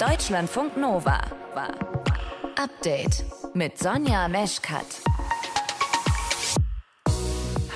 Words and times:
Deutschlandfunk 0.00 0.78
Nova. 0.78 1.20
Update 2.56 3.22
mit 3.52 3.78
Sonja 3.78 4.28
Meschkat. 4.28 5.09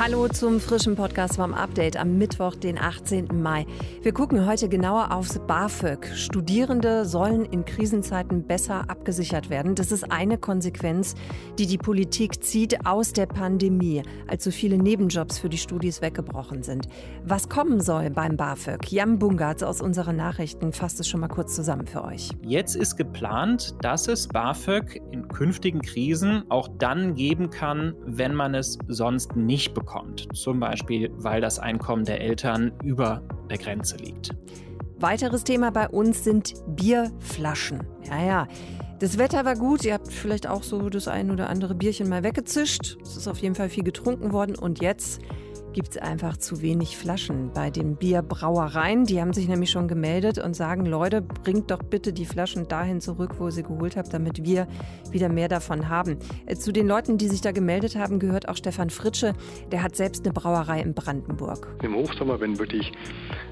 Hallo 0.04 0.28
zum 0.28 0.60
frischen 0.60 0.96
Podcast 0.96 1.36
vom 1.36 1.54
Update 1.54 1.96
am 1.96 2.18
Mittwoch, 2.18 2.56
den 2.56 2.78
18. 2.78 3.28
Mai. 3.40 3.64
Wir 4.02 4.12
gucken 4.12 4.44
heute 4.44 4.68
genauer 4.68 5.12
aufs 5.12 5.38
BAföG. 5.38 6.14
Studierende 6.14 7.06
sollen 7.06 7.46
in 7.46 7.64
Krisenzeiten 7.64 8.46
besser 8.46 8.90
abgesichert 8.90 9.48
werden. 9.48 9.74
Das 9.74 9.92
ist 9.92 10.12
eine 10.12 10.36
Konsequenz, 10.36 11.14
die 11.58 11.66
die 11.66 11.78
Politik 11.78 12.44
zieht 12.44 12.84
aus 12.84 13.14
der 13.14 13.24
Pandemie, 13.24 14.02
als 14.28 14.44
so 14.44 14.50
viele 14.50 14.76
Nebenjobs 14.76 15.38
für 15.38 15.48
die 15.48 15.56
Studis 15.56 16.02
weggebrochen 16.02 16.62
sind. 16.62 16.86
Was 17.24 17.48
kommen 17.48 17.80
soll 17.80 18.10
beim 18.10 18.36
BAföG? 18.36 18.92
Jan 18.92 19.18
Bungartz 19.18 19.62
aus 19.62 19.80
unseren 19.80 20.16
Nachrichten 20.16 20.74
fasst 20.74 21.00
es 21.00 21.08
schon 21.08 21.20
mal 21.20 21.28
kurz 21.28 21.54
zusammen 21.54 21.86
für 21.86 22.04
euch. 22.04 22.28
Jetzt 22.42 22.76
ist 22.76 22.96
geplant, 22.96 23.74
dass 23.80 24.06
es 24.08 24.28
BAföG 24.28 25.00
in 25.12 25.28
künftigen 25.28 25.80
Krisen 25.80 26.44
auch 26.50 26.68
dann 26.78 27.14
geben 27.14 27.48
kann, 27.48 27.94
wenn 28.04 28.34
man 28.34 28.54
es 28.54 28.76
sonst 28.86 29.34
nicht 29.34 29.72
bekommt 29.72 29.93
bekommt. 29.94 30.28
Zum 30.34 30.60
Beispiel, 30.60 31.10
weil 31.16 31.40
das 31.40 31.58
Einkommen 31.58 32.04
der 32.04 32.20
Eltern 32.20 32.72
über 32.82 33.22
der 33.48 33.58
Grenze 33.58 33.96
liegt. 33.96 34.30
Weiteres 34.98 35.44
Thema 35.44 35.70
bei 35.70 35.88
uns 35.88 36.24
sind 36.24 36.54
Bierflaschen. 36.66 37.82
Ja, 38.08 38.24
ja. 38.24 38.48
Das 39.00 39.18
Wetter 39.18 39.44
war 39.44 39.56
gut. 39.56 39.84
Ihr 39.84 39.94
habt 39.94 40.12
vielleicht 40.12 40.48
auch 40.48 40.62
so 40.62 40.88
das 40.88 41.08
ein 41.08 41.30
oder 41.30 41.48
andere 41.48 41.74
Bierchen 41.74 42.08
mal 42.08 42.22
weggezischt. 42.22 42.96
Es 43.02 43.16
ist 43.16 43.28
auf 43.28 43.38
jeden 43.38 43.54
Fall 43.54 43.68
viel 43.68 43.84
getrunken 43.84 44.32
worden. 44.32 44.56
Und 44.56 44.80
jetzt 44.80 45.20
gibt 45.74 45.90
es 45.90 45.96
einfach 45.98 46.36
zu 46.36 46.62
wenig 46.62 46.96
Flaschen 46.96 47.50
bei 47.52 47.68
den 47.68 47.96
Bierbrauereien. 47.96 49.04
Die 49.06 49.20
haben 49.20 49.32
sich 49.32 49.48
nämlich 49.48 49.70
schon 49.70 49.88
gemeldet 49.88 50.38
und 50.38 50.54
sagen, 50.54 50.86
Leute, 50.86 51.20
bringt 51.20 51.70
doch 51.72 51.82
bitte 51.82 52.12
die 52.12 52.24
Flaschen 52.24 52.68
dahin 52.68 53.00
zurück, 53.00 53.32
wo 53.38 53.46
ihr 53.46 53.50
sie 53.50 53.64
geholt 53.64 53.96
habt, 53.96 54.14
damit 54.14 54.44
wir 54.44 54.68
wieder 55.10 55.28
mehr 55.28 55.48
davon 55.48 55.88
haben. 55.88 56.18
Äh, 56.46 56.54
zu 56.54 56.72
den 56.72 56.86
Leuten, 56.86 57.18
die 57.18 57.26
sich 57.26 57.40
da 57.40 57.50
gemeldet 57.50 57.96
haben, 57.96 58.20
gehört 58.20 58.48
auch 58.48 58.56
Stefan 58.56 58.88
Fritsche. 58.88 59.34
Der 59.72 59.82
hat 59.82 59.96
selbst 59.96 60.24
eine 60.24 60.32
Brauerei 60.32 60.80
in 60.80 60.94
Brandenburg. 60.94 61.66
Im 61.82 61.96
Hochsommer, 61.96 62.40
wenn 62.40 62.58
wirklich 62.58 62.92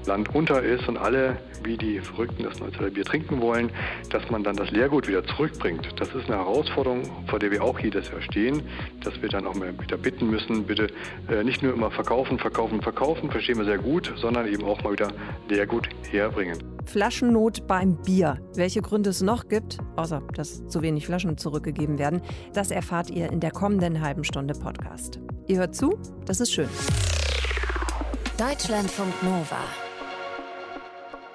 Land 0.05 0.33
unter 0.33 0.63
ist 0.63 0.87
und 0.87 0.97
alle 0.97 1.37
wie 1.63 1.77
die 1.77 1.99
Verrückten 1.99 2.43
das 2.43 2.59
Neuzeiler 2.59 2.89
Bier 2.89 3.05
trinken 3.05 3.41
wollen, 3.41 3.69
dass 4.09 4.29
man 4.29 4.43
dann 4.43 4.55
das 4.55 4.71
Leergut 4.71 5.07
wieder 5.07 5.25
zurückbringt. 5.25 5.87
Das 5.97 6.07
ist 6.09 6.25
eine 6.27 6.37
Herausforderung, 6.37 7.03
vor 7.27 7.39
der 7.39 7.51
wir 7.51 7.63
auch 7.63 7.79
jedes 7.79 8.09
Jahr 8.09 8.21
stehen, 8.21 8.63
dass 9.03 9.21
wir 9.21 9.29
dann 9.29 9.45
auch 9.45 9.55
mal 9.55 9.73
wieder 9.77 9.97
bitten 9.97 10.29
müssen, 10.29 10.63
bitte 10.65 10.87
äh, 11.29 11.43
nicht 11.43 11.61
nur 11.63 11.73
immer 11.73 11.91
verkaufen, 11.91 12.12
verkaufen, 12.13 12.37
verkaufen, 12.37 12.81
verkaufen, 12.81 13.31
verstehen 13.31 13.57
wir 13.57 13.65
sehr 13.65 13.79
gut, 13.79 14.13
sondern 14.17 14.47
eben 14.47 14.63
auch 14.65 14.83
mal 14.83 14.93
wieder 14.93 15.11
Leergut 15.49 15.89
herbringen. 16.11 16.59
Flaschennot 16.85 17.65
beim 17.65 17.95
Bier. 18.03 18.39
Welche 18.53 18.81
Gründe 18.81 19.09
es 19.09 19.21
noch 19.21 19.47
gibt, 19.47 19.79
außer 19.95 20.21
dass 20.35 20.67
zu 20.67 20.83
wenig 20.83 21.07
Flaschen 21.07 21.39
zurückgegeben 21.39 21.97
werden, 21.97 22.21
das 22.53 22.69
erfahrt 22.69 23.09
ihr 23.09 23.31
in 23.31 23.39
der 23.39 23.49
kommenden 23.49 24.01
halben 24.01 24.23
Stunde 24.23 24.53
Podcast. 24.53 25.19
Ihr 25.47 25.57
hört 25.57 25.75
zu, 25.75 25.97
das 26.27 26.39
ist 26.39 26.53
schön. 26.53 26.69
Deutschlandfunk 28.37 29.23
Nova. 29.23 29.63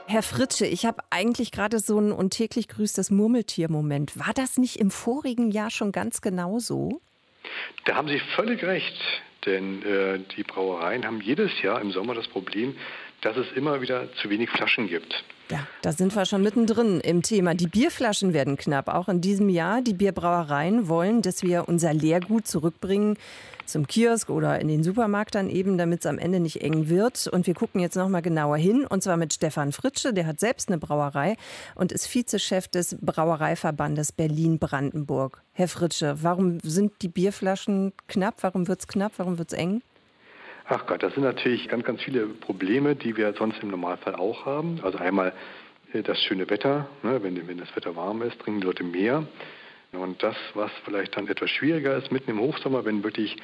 Herr 0.06 0.22
Fritsche, 0.22 0.66
ich 0.66 0.86
habe 0.86 1.02
eigentlich 1.10 1.50
gerade 1.50 1.80
so 1.80 1.98
ein 1.98 2.12
und 2.12 2.30
täglich 2.30 2.68
grüßt 2.68 2.96
das 2.96 3.10
Murmeltier-Moment. 3.10 4.16
War 4.16 4.32
das 4.32 4.58
nicht 4.58 4.76
im 4.76 4.92
vorigen 4.92 5.50
Jahr 5.50 5.70
schon 5.70 5.90
ganz 5.90 6.20
genau 6.20 6.60
so? 6.60 7.00
Da 7.84 7.96
haben 7.96 8.06
Sie 8.06 8.20
völlig 8.36 8.62
recht. 8.62 8.94
Denn 9.46 9.82
äh, 9.82 10.18
die 10.36 10.42
Brauereien 10.42 11.06
haben 11.06 11.20
jedes 11.20 11.62
Jahr 11.62 11.80
im 11.80 11.92
Sommer 11.92 12.14
das 12.14 12.28
Problem, 12.28 12.76
dass 13.22 13.36
es 13.36 13.46
immer 13.54 13.80
wieder 13.80 14.08
zu 14.20 14.30
wenig 14.30 14.50
Flaschen 14.50 14.88
gibt. 14.88 15.24
Ja, 15.50 15.66
da 15.80 15.92
sind 15.92 16.14
wir 16.14 16.26
schon 16.26 16.42
mittendrin 16.42 17.00
im 17.00 17.22
Thema. 17.22 17.54
Die 17.54 17.68
Bierflaschen 17.68 18.34
werden 18.34 18.58
knapp. 18.58 18.88
Auch 18.88 19.08
in 19.08 19.22
diesem 19.22 19.48
Jahr. 19.48 19.80
Die 19.80 19.94
Bierbrauereien 19.94 20.88
wollen, 20.88 21.22
dass 21.22 21.42
wir 21.42 21.68
unser 21.68 21.94
Leergut 21.94 22.46
zurückbringen 22.46 23.16
zum 23.64 23.86
Kiosk 23.86 24.28
oder 24.28 24.60
in 24.60 24.68
den 24.68 24.82
Supermarkt 24.82 25.34
dann 25.34 25.48
eben, 25.48 25.78
damit 25.78 26.00
es 26.00 26.06
am 26.06 26.18
Ende 26.18 26.40
nicht 26.40 26.62
eng 26.62 26.88
wird. 26.88 27.26
Und 27.28 27.46
wir 27.46 27.54
gucken 27.54 27.80
jetzt 27.80 27.96
nochmal 27.96 28.22
genauer 28.22 28.56
hin 28.56 28.86
und 28.86 29.02
zwar 29.02 29.16
mit 29.16 29.32
Stefan 29.32 29.72
Fritsche, 29.72 30.12
der 30.12 30.26
hat 30.26 30.40
selbst 30.40 30.68
eine 30.68 30.78
Brauerei 30.78 31.36
und 31.74 31.92
ist 31.92 32.12
Vizechef 32.12 32.68
des 32.68 32.96
Brauereiverbandes 33.00 34.12
Berlin-Brandenburg. 34.12 35.42
Herr 35.52 35.68
Fritsche, 35.68 36.16
warum 36.22 36.60
sind 36.60 36.92
die 37.02 37.08
Bierflaschen 37.08 37.92
knapp? 38.06 38.42
Warum 38.42 38.68
wird 38.68 38.80
es 38.80 38.88
knapp? 38.88 39.12
Warum 39.16 39.38
wird 39.38 39.52
es 39.52 39.58
eng? 39.58 39.82
Ach 40.70 40.84
Gott, 40.86 41.02
das 41.02 41.14
sind 41.14 41.22
natürlich 41.22 41.66
ganz, 41.68 41.82
ganz 41.84 42.02
viele 42.02 42.26
Probleme, 42.26 42.94
die 42.94 43.16
wir 43.16 43.32
sonst 43.32 43.62
im 43.62 43.70
Normalfall 43.70 44.14
auch 44.14 44.44
haben. 44.44 44.80
Also 44.82 44.98
einmal 44.98 45.32
äh, 45.94 46.02
das 46.02 46.22
schöne 46.22 46.50
Wetter. 46.50 46.86
Ne? 47.02 47.22
Wenn, 47.22 47.48
wenn 47.48 47.56
das 47.56 47.74
Wetter 47.74 47.96
warm 47.96 48.20
ist, 48.20 48.38
trinken 48.38 48.60
die 48.60 48.66
Leute 48.66 48.84
mehr. 48.84 49.24
Und 49.92 50.22
das, 50.22 50.36
was 50.54 50.70
vielleicht 50.84 51.16
dann 51.16 51.28
etwas 51.28 51.50
schwieriger 51.50 51.96
ist, 51.96 52.12
mitten 52.12 52.30
im 52.30 52.40
Hochsommer, 52.40 52.84
wenn 52.84 53.02
wirklich 53.02 53.36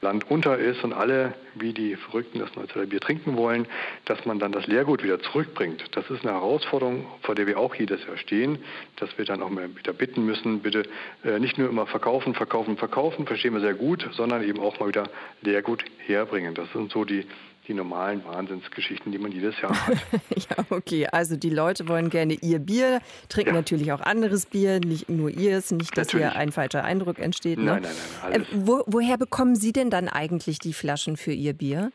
Land 0.00 0.30
unter 0.30 0.58
ist 0.58 0.84
und 0.84 0.92
alle 0.92 1.34
wie 1.54 1.72
die 1.72 1.96
Verrückten 1.96 2.38
das 2.38 2.54
Neuzeiler 2.54 2.86
Bier 2.86 3.00
trinken 3.00 3.36
wollen, 3.36 3.66
dass 4.04 4.24
man 4.26 4.38
dann 4.38 4.52
das 4.52 4.66
Leergut 4.66 5.02
wieder 5.02 5.18
zurückbringt. 5.18 5.84
Das 5.96 6.08
ist 6.08 6.24
eine 6.24 6.34
Herausforderung, 6.34 7.06
vor 7.22 7.34
der 7.34 7.46
wir 7.48 7.58
auch 7.58 7.74
jedes 7.74 8.04
Jahr 8.06 8.16
stehen, 8.16 8.58
dass 8.96 9.16
wir 9.18 9.24
dann 9.24 9.42
auch 9.42 9.50
mal 9.50 9.74
wieder 9.76 9.92
bitten 9.92 10.24
müssen, 10.24 10.60
bitte 10.60 10.84
äh, 11.24 11.40
nicht 11.40 11.58
nur 11.58 11.68
immer 11.68 11.86
verkaufen, 11.86 12.34
verkaufen, 12.34 12.76
verkaufen, 12.76 13.26
verstehen 13.26 13.54
wir 13.54 13.60
sehr 13.60 13.74
gut, 13.74 14.08
sondern 14.12 14.44
eben 14.44 14.60
auch 14.60 14.78
mal 14.78 14.88
wieder 14.88 15.08
Leergut 15.42 15.84
herbringen. 16.06 16.54
Das 16.54 16.70
sind 16.72 16.92
so 16.92 17.04
die 17.04 17.26
die 17.68 17.74
normalen 17.74 18.24
Wahnsinnsgeschichten, 18.24 19.12
die 19.12 19.18
man 19.18 19.30
jedes 19.30 19.60
Jahr 19.60 19.86
hat. 19.86 19.98
ja, 20.36 20.64
okay. 20.70 21.06
Also 21.12 21.36
die 21.36 21.50
Leute 21.50 21.86
wollen 21.86 22.08
gerne 22.10 22.34
ihr 22.34 22.58
Bier, 22.58 23.00
trinken 23.28 23.50
ja. 23.50 23.60
natürlich 23.60 23.92
auch 23.92 24.00
anderes 24.00 24.46
Bier, 24.46 24.80
nicht 24.80 25.08
nur 25.08 25.30
ihrs, 25.30 25.70
nicht, 25.70 25.96
dass 25.96 26.08
natürlich. 26.08 26.32
hier 26.32 26.36
ein 26.36 26.50
falscher 26.50 26.84
Eindruck 26.84 27.18
entsteht. 27.18 27.58
Ne? 27.58 27.64
Nein, 27.64 27.82
nein, 27.82 27.92
nein. 28.22 28.42
Äh, 28.42 28.44
wo, 28.52 28.82
woher 28.86 29.18
bekommen 29.18 29.54
Sie 29.54 29.72
denn 29.72 29.90
dann 29.90 30.08
eigentlich 30.08 30.58
die 30.58 30.72
Flaschen 30.72 31.16
für 31.16 31.32
Ihr 31.32 31.52
Bier? 31.52 31.92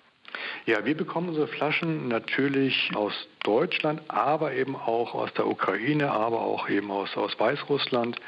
Ja, 0.65 0.85
wir 0.85 0.95
bekommen 0.95 1.29
unsere 1.29 1.47
Flaschen 1.47 2.07
natürlich 2.07 2.91
aus 2.95 3.13
Deutschland, 3.43 4.01
aber 4.07 4.53
eben 4.53 4.75
auch 4.75 5.13
aus 5.13 5.33
der 5.33 5.47
Ukraine, 5.47 6.11
aber 6.11 6.41
auch 6.41 6.69
eben 6.69 6.91
aus, 6.91 7.15
aus 7.17 7.39
Weißrussland. 7.39 8.19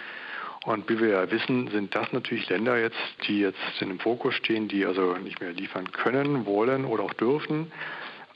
Und 0.65 0.89
wie 0.89 0.99
wir 0.99 1.09
ja 1.09 1.31
wissen, 1.31 1.67
sind 1.67 1.93
das 1.95 2.11
natürlich 2.11 2.49
Länder 2.49 2.79
jetzt, 2.79 2.97
die 3.27 3.39
jetzt 3.39 3.59
in 3.79 3.89
dem 3.89 3.99
Fokus 3.99 4.33
stehen, 4.33 4.67
die 4.67 4.85
also 4.85 5.13
nicht 5.17 5.39
mehr 5.39 5.53
liefern 5.53 5.91
können, 5.91 6.47
wollen 6.47 6.85
oder 6.85 7.03
auch 7.03 7.13
dürfen. 7.13 7.71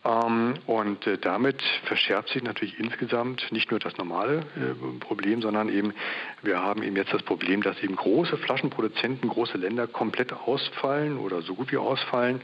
Ähm, 0.05 0.53
und 0.65 1.07
äh, 1.07 1.17
damit 1.17 1.61
verschärft 1.85 2.29
sich 2.29 2.43
natürlich 2.43 2.79
insgesamt 2.79 3.51
nicht 3.51 3.71
nur 3.71 3.79
das 3.79 3.97
normale 3.97 4.37
äh, 4.55 4.99
Problem, 4.99 5.41
sondern 5.41 5.69
eben 5.69 5.93
wir 6.41 6.61
haben 6.61 6.83
eben 6.83 6.95
jetzt 6.95 7.13
das 7.13 7.23
Problem, 7.23 7.61
dass 7.63 7.81
eben 7.81 7.95
große 7.95 8.37
Flaschenproduzenten, 8.37 9.27
große 9.27 9.57
Länder 9.57 9.87
komplett 9.87 10.31
ausfallen 10.31 11.17
oder 11.17 11.41
so 11.41 11.55
gut 11.55 11.71
wie 11.71 11.77
ausfallen. 11.77 12.41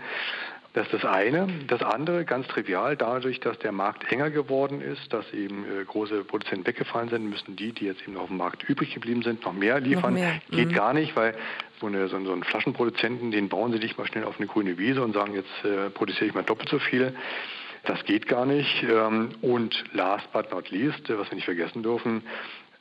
Das 0.75 0.87
ist 0.87 0.93
das 0.93 1.05
eine. 1.05 1.47
Das 1.67 1.81
andere, 1.81 2.25
ganz 2.25 2.49
trivial, 2.49 2.97
dadurch, 2.97 3.39
dass 3.39 3.57
der 3.59 3.71
Markt 3.71 4.11
enger 4.11 4.29
geworden 4.29 4.81
ist, 4.81 5.13
dass 5.13 5.31
eben 5.31 5.63
äh, 5.63 5.85
große 5.85 6.25
Produzenten 6.25 6.67
weggefallen 6.67 7.07
sind, 7.07 7.29
müssen 7.29 7.55
die, 7.55 7.71
die 7.71 7.85
jetzt 7.85 8.01
eben 8.05 8.17
auf 8.17 8.27
dem 8.27 8.35
Markt 8.35 8.67
übrig 8.67 8.93
geblieben 8.93 9.23
sind, 9.23 9.45
noch 9.45 9.53
mehr 9.53 9.79
liefern. 9.79 10.13
Noch 10.13 10.19
mehr. 10.19 10.41
Geht 10.51 10.71
mhm. 10.71 10.73
gar 10.73 10.93
nicht, 10.93 11.15
weil 11.15 11.33
so, 11.79 11.87
eine, 11.87 12.09
so, 12.09 12.17
einen 12.17 12.43
Flaschenproduzenten, 12.43 13.31
den 13.31 13.47
bauen 13.47 13.71
sie 13.71 13.79
nicht 13.79 13.97
mal 13.97 14.05
schnell 14.05 14.25
auf 14.25 14.37
eine 14.37 14.47
grüne 14.47 14.77
Wiese 14.77 15.01
und 15.01 15.13
sagen, 15.13 15.33
jetzt 15.33 15.63
äh, 15.63 15.89
produziere 15.91 16.25
ich 16.25 16.33
mal 16.33 16.43
doppelt 16.43 16.67
so 16.67 16.79
viel. 16.79 17.15
Das 17.85 18.03
geht 18.03 18.27
gar 18.27 18.45
nicht. 18.45 18.83
Ähm, 18.83 19.29
und 19.41 19.81
last 19.93 20.29
but 20.33 20.51
not 20.51 20.69
least, 20.71 21.09
äh, 21.09 21.17
was 21.17 21.31
wir 21.31 21.35
nicht 21.35 21.45
vergessen 21.45 21.83
dürfen, 21.83 22.21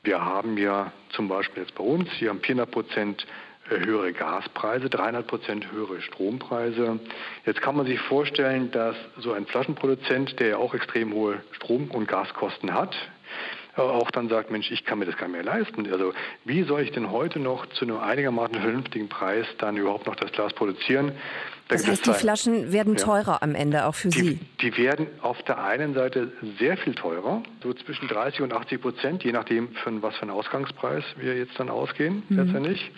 wir 0.03 0.21
haben 0.21 0.59
ja 0.59 0.93
zum 1.11 1.29
Beispiel 1.29 1.63
jetzt 1.63 1.77
bei 1.77 1.85
uns, 1.85 2.11
hier 2.15 2.31
haben 2.31 2.41
400 2.41 2.71
Prozent 2.71 3.27
höhere 3.69 4.13
Gaspreise, 4.13 4.91
300 4.91 5.27
Prozent 5.27 5.73
höhere 5.73 6.01
Strompreise. 6.03 6.99
Jetzt 7.47 7.63
kann 7.63 7.77
man 7.77 7.87
sich 7.87 8.01
vorstellen, 8.01 8.71
dass 8.71 8.97
so 9.19 9.33
ein 9.33 9.47
Flaschenproduzent, 9.47 10.39
der 10.39 10.49
ja 10.49 10.57
auch 10.59 10.75
extrem 10.75 11.13
hohe 11.13 11.43
Strom- 11.53 11.91
und 11.91 12.07
Gaskosten 12.07 12.75
hat, 12.75 12.95
auch 13.77 14.11
dann 14.11 14.29
sagt, 14.29 14.51
Mensch, 14.51 14.71
ich 14.71 14.85
kann 14.85 14.99
mir 14.99 15.07
das 15.07 15.17
gar 15.17 15.27
nicht 15.27 15.37
mehr 15.37 15.45
leisten. 15.45 15.91
Also 15.91 16.13
wie 16.45 16.63
soll 16.63 16.83
ich 16.83 16.93
denn 16.93 17.11
heute 17.11 17.41
noch 17.41 17.67
zu 17.71 17.85
einem 17.85 17.99
einigermaßen 17.99 18.55
vernünftigen 18.55 19.09
Preis 19.09 19.47
dann 19.59 19.77
überhaupt 19.77 20.07
noch 20.07 20.15
das 20.15 20.31
Glas 20.33 20.53
produzieren? 20.53 21.13
Da 21.69 21.77
das 21.77 21.87
heißt, 21.87 22.07
die 22.07 22.13
Flaschen 22.13 22.73
werden 22.73 22.97
teurer 22.97 23.33
ja. 23.33 23.39
am 23.43 23.55
Ende 23.55 23.87
auch 23.87 23.95
für 23.95 24.09
die, 24.09 24.19
Sie? 24.19 24.41
Die 24.61 24.77
werden 24.77 25.07
auf 25.23 25.43
der 25.45 25.65
einen 25.65 25.95
Seite 25.95 26.31
sehr 26.59 26.77
viel 26.77 26.95
teurer, 26.95 27.43
so 27.63 27.73
zwischen 27.73 28.07
30 28.07 28.43
und 28.43 28.53
80 28.53 28.81
Prozent, 28.81 29.25
je 29.25 29.33
nachdem, 29.33 29.73
von 29.77 30.03
was 30.03 30.15
für 30.17 30.23
einen 30.23 30.31
Ausgangspreis 30.31 31.05
wir 31.17 31.37
jetzt 31.37 31.59
dann 31.59 31.71
ausgehen 31.71 32.23
mhm. 32.29 32.37
letztendlich. 32.37 32.93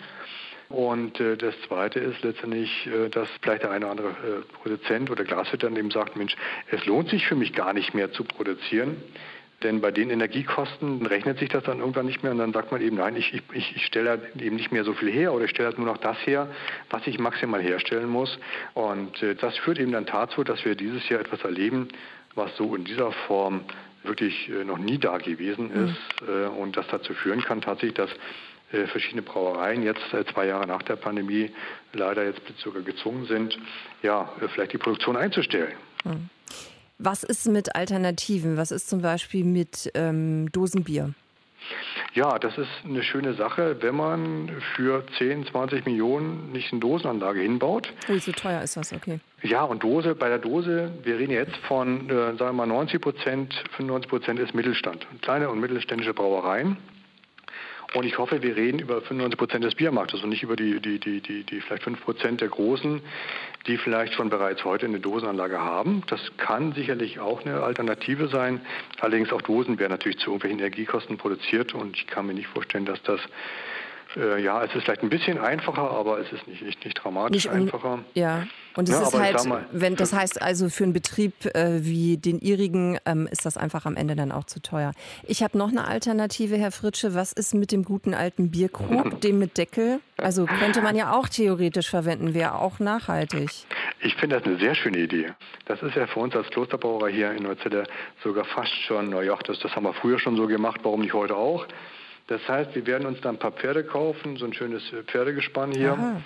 Und 0.69 1.19
äh, 1.19 1.37
das 1.37 1.55
Zweite 1.67 1.99
ist 1.99 2.23
letztendlich, 2.23 2.87
äh, 2.87 3.09
dass 3.09 3.29
vielleicht 3.41 3.63
der 3.63 3.71
eine 3.71 3.85
oder 3.85 3.91
andere 3.91 4.09
äh, 4.09 4.53
Produzent 4.61 5.09
oder 5.09 5.23
Glashütter 5.23 5.71
eben 5.71 5.91
sagt, 5.91 6.17
Mensch, 6.17 6.35
es 6.71 6.85
lohnt 6.85 7.09
sich 7.09 7.25
für 7.25 7.35
mich 7.35 7.53
gar 7.53 7.73
nicht 7.73 7.93
mehr 7.93 8.11
zu 8.11 8.23
produzieren. 8.23 8.97
Denn 9.63 9.81
bei 9.81 9.89
den 9.89 10.11
Energiekosten 10.11 11.03
rechnet 11.05 11.39
sich 11.39 11.49
das 11.49 11.63
dann 11.63 11.79
irgendwann 11.79 12.05
nicht 12.05 12.21
mehr 12.21 12.31
und 12.31 12.37
dann 12.37 12.53
sagt 12.53 12.71
man 12.71 12.79
eben, 12.79 12.97
nein, 12.97 13.15
ich, 13.15 13.33
ich, 13.33 13.75
ich 13.75 13.85
stelle 13.85 14.11
halt 14.11 14.39
eben 14.39 14.55
nicht 14.55 14.71
mehr 14.71 14.83
so 14.83 14.93
viel 14.93 15.11
her 15.11 15.33
oder 15.33 15.45
ich 15.45 15.51
stelle 15.51 15.69
halt 15.69 15.79
nur 15.79 15.87
noch 15.87 15.97
das 15.97 16.17
her, 16.27 16.47
was 16.91 17.07
ich 17.07 17.17
maximal 17.17 17.61
herstellen 17.61 18.07
muss. 18.07 18.37
Und 18.75 19.23
äh, 19.23 19.33
das 19.33 19.57
führt 19.57 19.79
eben 19.79 19.93
dann 19.93 20.05
dazu, 20.05 20.43
dass 20.43 20.63
wir 20.63 20.75
dieses 20.75 21.09
Jahr 21.09 21.21
etwas 21.21 21.41
erleben, 21.43 21.87
was 22.35 22.55
so 22.55 22.75
in 22.75 22.83
dieser 22.83 23.11
Form 23.11 23.61
wirklich 24.03 24.47
äh, 24.49 24.63
noch 24.63 24.77
nie 24.77 24.99
da 24.99 25.17
gewesen 25.17 25.71
mhm. 25.73 25.85
ist 25.87 26.29
äh, 26.29 26.47
und 26.47 26.77
das 26.77 26.87
dazu 26.89 27.13
führen 27.15 27.41
kann 27.41 27.61
tatsächlich, 27.61 27.95
dass 27.95 28.11
verschiedene 28.69 29.21
Brauereien 29.21 29.83
jetzt 29.83 30.01
zwei 30.33 30.47
Jahre 30.47 30.67
nach 30.67 30.83
der 30.83 30.97
Pandemie 30.97 31.51
leider 31.93 32.25
jetzt 32.25 32.41
sogar 32.57 32.81
gezwungen 32.81 33.25
sind, 33.25 33.57
ja, 34.03 34.29
vielleicht 34.53 34.73
die 34.73 34.77
Produktion 34.77 35.15
einzustellen. 35.15 35.73
Mhm. 36.03 36.29
Was 36.99 37.23
ist 37.23 37.47
mit 37.47 37.75
Alternativen? 37.75 38.57
Was 38.57 38.71
ist 38.71 38.89
zum 38.89 39.01
Beispiel 39.01 39.45
mit 39.45 39.91
ähm, 39.93 40.51
Dosenbier? 40.51 41.13
Ja, 42.13 42.39
das 42.39 42.57
ist 42.57 42.69
eine 42.83 43.03
schöne 43.03 43.33
Sache, 43.35 43.77
wenn 43.81 43.95
man 43.95 44.49
für 44.75 45.03
10, 45.17 45.45
20 45.47 45.85
Millionen 45.85 46.51
nicht 46.51 46.71
eine 46.71 46.79
Dosenanlage 46.79 47.41
hinbaut. 47.41 47.93
Ui, 48.09 48.19
so 48.19 48.31
teuer 48.31 48.61
ist 48.61 48.77
das, 48.77 48.93
okay. 48.93 49.19
Ja, 49.43 49.63
und 49.63 49.83
Dose, 49.83 50.15
bei 50.15 50.29
der 50.29 50.39
Dose, 50.39 50.91
wir 51.03 51.19
reden 51.19 51.33
jetzt 51.33 51.55
von, 51.67 52.09
äh, 52.09 52.35
sagen 52.37 52.39
wir 52.39 52.53
mal, 52.53 52.65
90 52.65 53.01
Prozent, 53.01 53.53
95 53.75 54.09
Prozent 54.09 54.39
ist 54.39 54.55
Mittelstand. 54.55 55.05
Kleine 55.21 55.49
und 55.49 55.59
mittelständische 55.59 56.13
Brauereien. 56.13 56.77
Und 57.93 58.05
ich 58.05 58.17
hoffe, 58.17 58.41
wir 58.41 58.55
reden 58.55 58.79
über 58.79 59.01
95 59.01 59.37
Prozent 59.37 59.63
des 59.63 59.75
Biermarktes 59.75 60.21
und 60.21 60.29
nicht 60.29 60.43
über 60.43 60.55
die, 60.55 60.79
die, 60.81 60.99
die, 60.99 61.21
die, 61.21 61.43
die 61.43 61.61
vielleicht 61.61 61.83
5 61.83 62.03
Prozent 62.03 62.41
der 62.41 62.49
Großen, 62.49 63.01
die 63.65 63.77
vielleicht 63.77 64.13
schon 64.13 64.29
bereits 64.29 64.65
heute 64.65 64.85
eine 64.85 64.99
Dosenanlage 64.99 65.59
haben. 65.59 66.03
Das 66.07 66.19
kann 66.37 66.73
sicherlich 66.73 67.19
auch 67.19 67.45
eine 67.45 67.63
Alternative 67.63 68.27
sein. 68.27 68.61
Allerdings 68.99 69.31
auch 69.31 69.41
Dosen 69.41 69.79
werden 69.79 69.91
natürlich 69.91 70.19
zu 70.19 70.31
irgendwelchen 70.31 70.59
Energiekosten 70.59 71.17
produziert 71.17 71.73
und 71.73 71.95
ich 71.95 72.07
kann 72.07 72.27
mir 72.27 72.33
nicht 72.33 72.47
vorstellen, 72.47 72.85
dass 72.85 73.01
das 73.03 73.21
äh, 74.15 74.41
ja, 74.41 74.63
es 74.63 74.73
ist 74.73 74.83
vielleicht 74.83 75.03
ein 75.03 75.09
bisschen 75.09 75.37
einfacher, 75.37 75.91
aber 75.91 76.19
es 76.19 76.31
ist 76.31 76.47
nicht, 76.47 76.61
nicht, 76.61 76.83
nicht 76.83 77.03
dramatisch 77.03 77.45
nicht 77.45 77.53
einfacher. 77.53 77.99
Ja, 78.13 78.47
und 78.77 78.87
es 78.87 78.95
ja, 78.95 79.01
ist 79.01 79.17
halt, 79.17 79.37
wenn 79.71 79.95
das 79.95 80.13
heißt 80.13 80.41
also 80.41 80.69
für 80.69 80.83
einen 80.83 80.93
Betrieb 80.93 81.33
äh, 81.55 81.83
wie 81.83 82.17
den 82.17 82.39
Ihrigen 82.39 82.99
ähm, 83.05 83.27
ist 83.29 83.45
das 83.45 83.57
einfach 83.57 83.85
am 83.85 83.95
Ende 83.95 84.15
dann 84.15 84.31
auch 84.31 84.45
zu 84.45 84.61
teuer. 84.61 84.91
Ich 85.23 85.41
habe 85.41 85.57
noch 85.57 85.69
eine 85.69 85.87
Alternative, 85.87 86.57
Herr 86.57 86.71
Fritsche. 86.71 87.15
Was 87.15 87.33
ist 87.33 87.55
mit 87.55 87.71
dem 87.71 87.83
guten 87.83 88.13
alten 88.13 88.51
Bierkrug, 88.51 89.19
dem 89.21 89.39
mit 89.39 89.57
Deckel? 89.57 89.99
Also 90.17 90.45
könnte 90.45 90.81
man 90.81 90.95
ja 90.95 91.11
auch 91.11 91.27
theoretisch 91.27 91.89
verwenden, 91.89 92.33
wäre 92.33 92.55
auch 92.55 92.79
nachhaltig. 92.79 93.49
Ich 94.01 94.15
finde 94.15 94.37
das 94.37 94.45
eine 94.45 94.59
sehr 94.59 94.75
schöne 94.75 94.99
Idee. 94.99 95.33
Das 95.65 95.81
ist 95.81 95.95
ja 95.95 96.05
für 96.07 96.19
uns 96.19 96.35
als 96.35 96.47
Klosterbrauer 96.49 97.09
hier 97.09 97.31
in 97.31 97.43
Neuzelle 97.43 97.83
sogar 98.23 98.45
fast 98.45 98.73
schon, 98.87 99.09
naja, 99.09 99.35
das, 99.45 99.59
das 99.59 99.75
haben 99.75 99.83
wir 99.83 99.93
früher 99.93 100.19
schon 100.19 100.37
so 100.37 100.45
gemacht, 100.45 100.81
warum 100.83 101.01
nicht 101.01 101.13
heute 101.13 101.35
auch? 101.35 101.65
Das 102.27 102.47
heißt, 102.47 102.75
wir 102.75 102.85
werden 102.85 103.07
uns 103.07 103.21
dann 103.21 103.35
ein 103.35 103.39
paar 103.39 103.53
Pferde 103.53 103.83
kaufen, 103.83 104.35
so 104.37 104.45
ein 104.45 104.53
schönes 104.53 104.91
äh, 104.91 105.03
Pferdegespann 105.03 105.71
hier. 105.71 106.21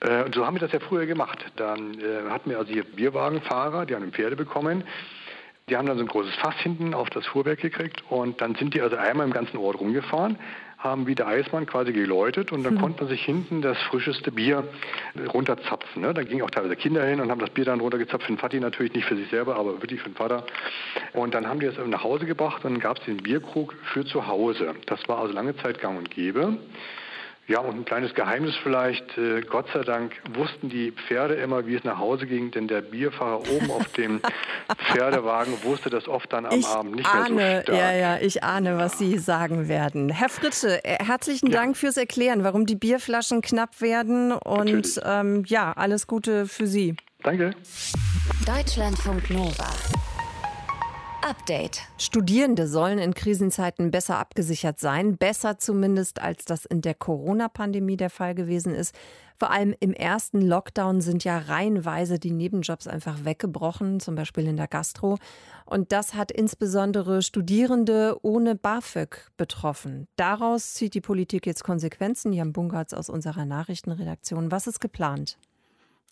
Äh, 0.00 0.24
und 0.24 0.34
so 0.34 0.46
haben 0.46 0.56
wir 0.56 0.60
das 0.60 0.72
ja 0.72 0.80
früher 0.80 1.06
gemacht. 1.06 1.44
Dann 1.56 1.94
äh, 2.00 2.30
hatten 2.30 2.50
wir 2.50 2.58
also 2.58 2.72
hier 2.72 2.84
Bierwagenfahrer, 2.84 3.86
die 3.86 3.94
haben 3.94 4.12
Pferde 4.12 4.36
bekommen. 4.36 4.84
Die 5.68 5.76
haben 5.76 5.86
dann 5.86 5.96
so 5.96 6.02
ein 6.02 6.08
großes 6.08 6.34
Fass 6.36 6.56
hinten 6.56 6.92
auf 6.92 7.08
das 7.10 7.24
Fuhrwerk 7.26 7.60
gekriegt 7.60 8.02
und 8.08 8.40
dann 8.40 8.56
sind 8.56 8.74
die 8.74 8.80
also 8.80 8.96
einmal 8.96 9.26
im 9.26 9.32
ganzen 9.32 9.58
Ort 9.58 9.78
rumgefahren 9.78 10.36
haben 10.82 11.06
wie 11.06 11.14
der 11.14 11.28
Eismann 11.28 11.66
quasi 11.66 11.92
geläutet 11.92 12.50
und 12.52 12.64
dann 12.64 12.74
mhm. 12.74 12.80
konnte 12.80 13.04
man 13.04 13.10
sich 13.10 13.24
hinten 13.24 13.62
das 13.62 13.78
frischeste 13.82 14.32
Bier 14.32 14.64
runterzapfen. 15.32 16.02
Ne? 16.02 16.12
Da 16.12 16.22
gingen 16.24 16.42
auch 16.42 16.50
teilweise 16.50 16.76
Kinder 16.76 17.04
hin 17.04 17.20
und 17.20 17.30
haben 17.30 17.40
das 17.40 17.50
Bier 17.50 17.64
dann 17.64 17.80
runtergezapft. 17.80 18.26
Für 18.26 18.32
den 18.32 18.38
Vati 18.38 18.58
natürlich 18.58 18.92
nicht 18.94 19.06
für 19.06 19.16
sich 19.16 19.28
selber, 19.30 19.56
aber 19.56 19.80
wirklich 19.80 20.00
für 20.00 20.08
den 20.08 20.16
Vater. 20.16 20.44
Und 21.12 21.34
dann 21.34 21.46
haben 21.46 21.60
die 21.60 21.66
es 21.66 21.76
nach 21.86 22.02
Hause 22.02 22.26
gebracht 22.26 22.64
und 22.64 22.72
dann 22.72 22.80
gab 22.80 22.98
es 22.98 23.04
den 23.04 23.18
Bierkrug 23.18 23.74
für 23.92 24.04
zu 24.04 24.26
Hause. 24.26 24.74
Das 24.86 25.06
war 25.08 25.18
also 25.18 25.32
lange 25.32 25.56
Zeit 25.56 25.80
gang 25.80 25.98
und 25.98 26.10
gäbe. 26.10 26.58
Ja, 27.52 27.58
und 27.58 27.80
ein 27.80 27.84
kleines 27.84 28.14
Geheimnis 28.14 28.54
vielleicht. 28.62 29.18
Äh, 29.18 29.42
Gott 29.42 29.66
sei 29.74 29.82
Dank 29.82 30.14
wussten 30.32 30.70
die 30.70 30.90
Pferde 30.90 31.34
immer, 31.34 31.66
wie 31.66 31.74
es 31.74 31.84
nach 31.84 31.98
Hause 31.98 32.26
ging, 32.26 32.50
denn 32.50 32.66
der 32.66 32.80
Bierfahrer 32.80 33.40
oben 33.40 33.70
auf 33.70 33.86
dem 33.88 34.22
Pferdewagen 34.90 35.62
wusste 35.62 35.90
das 35.90 36.08
oft 36.08 36.32
dann 36.32 36.46
am 36.46 36.58
ich 36.58 36.66
Abend 36.66 36.96
nicht 36.96 37.06
ahne, 37.06 37.34
mehr 37.34 37.56
so 37.58 37.62
stark. 37.64 37.78
Ja, 37.78 37.92
ja, 37.92 38.18
ich 38.22 38.42
ahne, 38.42 38.78
was 38.78 38.98
Sie 38.98 39.18
sagen 39.18 39.68
werden. 39.68 40.08
Herr 40.08 40.30
Fritsche, 40.30 40.82
äh, 40.82 41.04
herzlichen 41.04 41.50
ja. 41.50 41.60
Dank 41.60 41.76
fürs 41.76 41.98
Erklären, 41.98 42.42
warum 42.42 42.64
die 42.64 42.76
Bierflaschen 42.76 43.42
knapp 43.42 43.82
werden 43.82 44.32
und 44.32 44.98
ähm, 45.04 45.44
ja, 45.46 45.74
alles 45.74 46.06
Gute 46.06 46.46
für 46.46 46.66
Sie. 46.66 46.96
Danke. 47.22 47.50
Deutschlandfunk 48.46 49.28
Nova. 49.28 49.68
Update. 51.22 51.82
Studierende 51.98 52.66
sollen 52.66 52.98
in 52.98 53.14
Krisenzeiten 53.14 53.90
besser 53.90 54.18
abgesichert 54.18 54.80
sein, 54.80 55.16
besser 55.16 55.58
zumindest 55.58 56.20
als 56.20 56.44
das 56.44 56.64
in 56.64 56.80
der 56.80 56.94
Corona-Pandemie 56.94 57.96
der 57.96 58.10
Fall 58.10 58.34
gewesen 58.34 58.74
ist. 58.74 58.94
Vor 59.38 59.50
allem 59.50 59.74
im 59.80 59.92
ersten 59.92 60.40
Lockdown 60.40 61.00
sind 61.00 61.24
ja 61.24 61.38
reihenweise 61.38 62.18
die 62.18 62.32
Nebenjobs 62.32 62.86
einfach 62.86 63.24
weggebrochen, 63.24 64.00
zum 64.00 64.14
Beispiel 64.14 64.46
in 64.46 64.56
der 64.56 64.68
Gastro. 64.68 65.16
Und 65.64 65.92
das 65.92 66.14
hat 66.14 66.32
insbesondere 66.32 67.22
Studierende 67.22 68.16
ohne 68.22 68.54
BAföG 68.54 69.30
betroffen. 69.36 70.08
Daraus 70.16 70.74
zieht 70.74 70.94
die 70.94 71.00
Politik 71.00 71.46
jetzt 71.46 71.64
Konsequenzen. 71.64 72.32
Jan 72.32 72.52
Bungartz 72.52 72.92
aus 72.92 73.08
unserer 73.08 73.44
Nachrichtenredaktion. 73.44 74.50
Was 74.50 74.66
ist 74.66 74.80
geplant? 74.80 75.38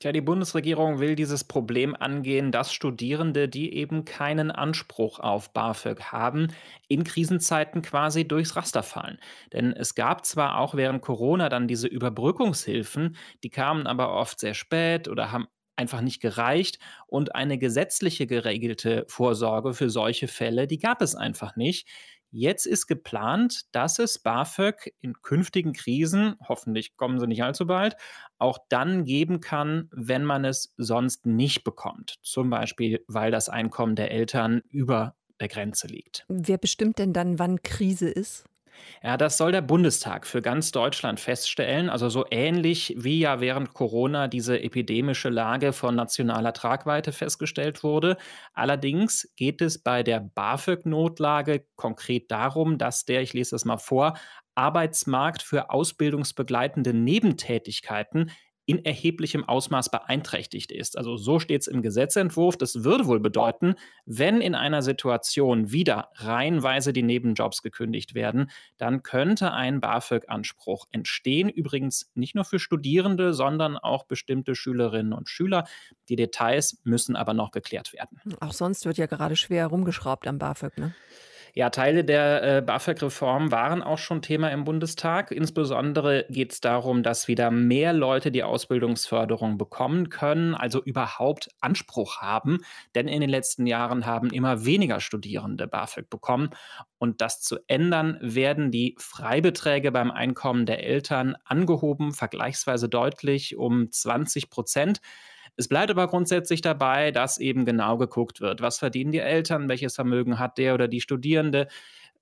Tja, 0.01 0.13
die 0.13 0.23
Bundesregierung 0.23 0.99
will 0.99 1.15
dieses 1.15 1.45
Problem 1.45 1.95
angehen, 1.95 2.53
dass 2.53 2.73
Studierende, 2.73 3.51
die 3.51 3.75
eben 3.75 4.07
keinen 4.07 4.51
Anspruch 4.51 5.19
auf 5.21 5.53
BAföG 5.53 6.01
haben, 6.11 6.49
in 6.89 7.05
Krisenzeiten 7.05 7.83
quasi 7.83 8.27
durchs 8.27 8.57
Raster 8.57 8.83
fallen. 8.83 9.19
Denn 9.53 9.75
es 9.75 9.95
gab 9.95 10.25
zwar 10.25 10.59
auch 10.59 10.75
während 10.75 11.03
Corona 11.03 11.51
dann 11.51 11.69
diese 11.69 11.87
Überbrückungshilfen, 11.87 13.17
die 13.43 13.51
kamen 13.51 13.87
aber 13.87 14.15
oft 14.15 14.41
sehr 14.41 14.55
spät 14.55 15.07
oder 15.07 15.33
haben 15.33 15.49
einfach 15.77 16.01
nicht 16.01 16.21
gereicht 16.23 16.79
und 17.07 17.35
eine 17.35 17.59
gesetzliche 17.59 18.27
geregelte 18.27 19.05
Vorsorge 19.09 19.75
für 19.75 19.91
solche 19.91 20.29
Fälle, 20.29 20.67
die 20.67 20.79
gab 20.79 21.03
es 21.03 21.15
einfach 21.15 21.57
nicht. 21.57 21.87
Jetzt 22.31 22.67
ist 22.67 22.87
geplant, 22.87 23.63
dass 23.73 23.99
es 23.99 24.19
BAföG 24.19 24.95
in 25.01 25.15
künftigen 25.21 25.73
Krisen, 25.73 26.37
hoffentlich 26.49 26.97
kommen 26.97 27.19
sie 27.19 27.27
nicht 27.27 27.43
allzu 27.43 27.67
bald, 27.67 27.97
auch 28.39 28.59
dann 28.69 29.05
geben 29.05 29.41
kann, 29.41 29.89
wenn 29.93 30.25
man 30.25 30.45
es 30.45 30.73
sonst 30.77 31.27
nicht 31.27 31.65
bekommt. 31.65 32.19
Zum 32.23 32.49
Beispiel, 32.51 33.05
weil 33.09 33.31
das 33.31 33.49
Einkommen 33.49 33.97
der 33.97 34.11
Eltern 34.13 34.63
über 34.69 35.17
der 35.41 35.49
Grenze 35.49 35.89
liegt. 35.89 36.25
Wer 36.29 36.59
bestimmt 36.59 36.99
denn 36.99 37.13
dann, 37.13 37.39
wann 37.39 37.63
Krise 37.63 38.09
ist? 38.09 38.45
Ja, 39.03 39.17
das 39.17 39.37
soll 39.37 39.53
der 39.53 39.63
Bundestag 39.63 40.27
für 40.27 40.43
ganz 40.43 40.73
Deutschland 40.73 41.21
feststellen. 41.21 41.89
Also 41.91 42.09
so 42.09 42.25
ähnlich 42.31 42.95
wie 42.99 43.21
ja 43.21 43.41
während 43.41 43.75
Corona 43.75 44.29
diese 44.29 44.61
epidemische 44.63 45.29
Lage 45.29 45.73
von 45.73 45.95
nationaler 45.95 46.53
Tragweite 46.53 47.13
festgestellt 47.13 47.83
wurde. 47.83 48.17
Allerdings 48.53 49.33
geht 49.37 49.63
es 49.63 49.83
bei 49.83 50.03
der 50.03 50.21
BAföG-Notlage 50.21 51.65
konkret 51.77 52.31
darum, 52.31 52.79
dass 52.79 53.05
der, 53.05 53.23
ich 53.23 53.33
lese 53.33 53.53
das 53.53 53.65
mal 53.65 53.79
vor, 53.79 54.15
Arbeitsmarkt 54.55 55.43
für 55.43 55.71
ausbildungsbegleitende 55.71 56.93
Nebentätigkeiten 56.93 58.31
in 58.71 58.85
erheblichem 58.85 59.43
Ausmaß 59.43 59.91
beeinträchtigt 59.91 60.71
ist. 60.71 60.97
Also 60.97 61.17
so 61.17 61.41
steht 61.41 61.63
es 61.63 61.67
im 61.67 61.83
Gesetzentwurf. 61.83 62.57
Das 62.57 62.85
würde 62.85 63.07
wohl 63.07 63.19
bedeuten, 63.19 63.75
wenn 64.07 64.41
in 64.41 64.55
einer 64.55 64.83
Situation 64.83 65.73
wieder 65.73 66.11
reihenweise 66.15 66.93
die 66.93 67.03
Nebenjobs 67.03 67.63
gekündigt 67.63 68.15
werden, 68.15 68.49
dann 68.77 69.03
könnte 69.03 69.53
ein 69.53 69.81
BAföG-Anspruch 69.81 70.87
entstehen. 70.93 71.49
Übrigens 71.49 72.13
nicht 72.15 72.37
nur 72.37 72.45
für 72.45 72.61
Studierende, 72.61 73.35
sondern 73.35 73.77
auch 73.77 74.05
bestimmte 74.05 74.55
Schülerinnen 74.55 75.15
und 75.15 75.29
Schüler. 75.29 75.65
Die 76.09 76.15
Details 76.15 76.81
müssen 76.85 77.17
aber 77.17 77.35
noch 77.35 77.51
geklärt 77.51 77.93
werden. 77.93 78.21
Auch 78.39 78.53
sonst 78.53 78.87
wird 78.87 78.99
ja 78.99 79.07
gerade 79.07 79.35
schwer 79.35 79.63
herumgeschraubt 79.63 80.29
am 80.29 80.39
BAföG, 80.39 80.79
ne? 80.79 80.95
Ja, 81.55 81.71
Teile 81.71 82.05
der 82.05 82.59
äh, 82.59 82.63
BAföG-Reform 82.63 83.51
waren 83.51 83.83
auch 83.83 83.99
schon 83.99 84.23
Thema 84.23 84.51
im 84.51 84.65
Bundestag. 84.65 85.33
Insbesondere 85.33 86.27
geht 86.29 86.53
es 86.53 86.61
darum, 86.61 87.03
dass 87.03 87.27
wieder 87.27 87.51
mehr 87.51 87.93
Leute 87.93 88.31
die 88.31 88.45
Ausbildungsförderung 88.45 89.59
bekommen 89.59 90.11
können, 90.11 90.55
also 90.55 90.83
überhaupt 90.83 91.49
Anspruch 91.61 92.19
haben. 92.19 92.59
Denn 92.95 93.09
in 93.09 93.21
den 93.21 93.31
letzten 93.31 93.67
Jahren 93.67 94.07
haben 94.07 94.31
immer 94.31 94.65
weniger 94.65 95.01
Studierende 95.01 95.67
BAföG 95.67 96.09
bekommen. 96.09 96.51
Und 96.99 97.21
das 97.21 97.41
zu 97.41 97.59
ändern, 97.67 98.19
werden 98.21 98.71
die 98.71 98.95
Freibeträge 98.99 99.91
beim 99.91 100.11
Einkommen 100.11 100.67
der 100.67 100.85
Eltern 100.85 101.37
angehoben, 101.45 102.13
vergleichsweise 102.13 102.89
deutlich 102.89 103.57
um 103.57 103.91
20 103.91 104.51
Prozent. 104.51 105.01
Es 105.57 105.69
bleibt 105.69 105.91
aber 105.91 106.09
grundsätzlich 106.09 106.61
dabei, 106.61 107.11
dass 107.11 107.39
eben 107.39 107.65
genau 107.65 107.99
geguckt 107.99 108.41
wird, 108.41 108.61
was 108.61 108.79
verdienen 108.79 109.13
die 109.13 109.19
Eltern, 109.19 109.69
welches 109.69 109.95
Vermögen 109.95 110.39
hat 110.39 110.59
der 110.59 110.75
oder 110.75 110.89
die 110.89 111.01
Studierende, 111.01 111.69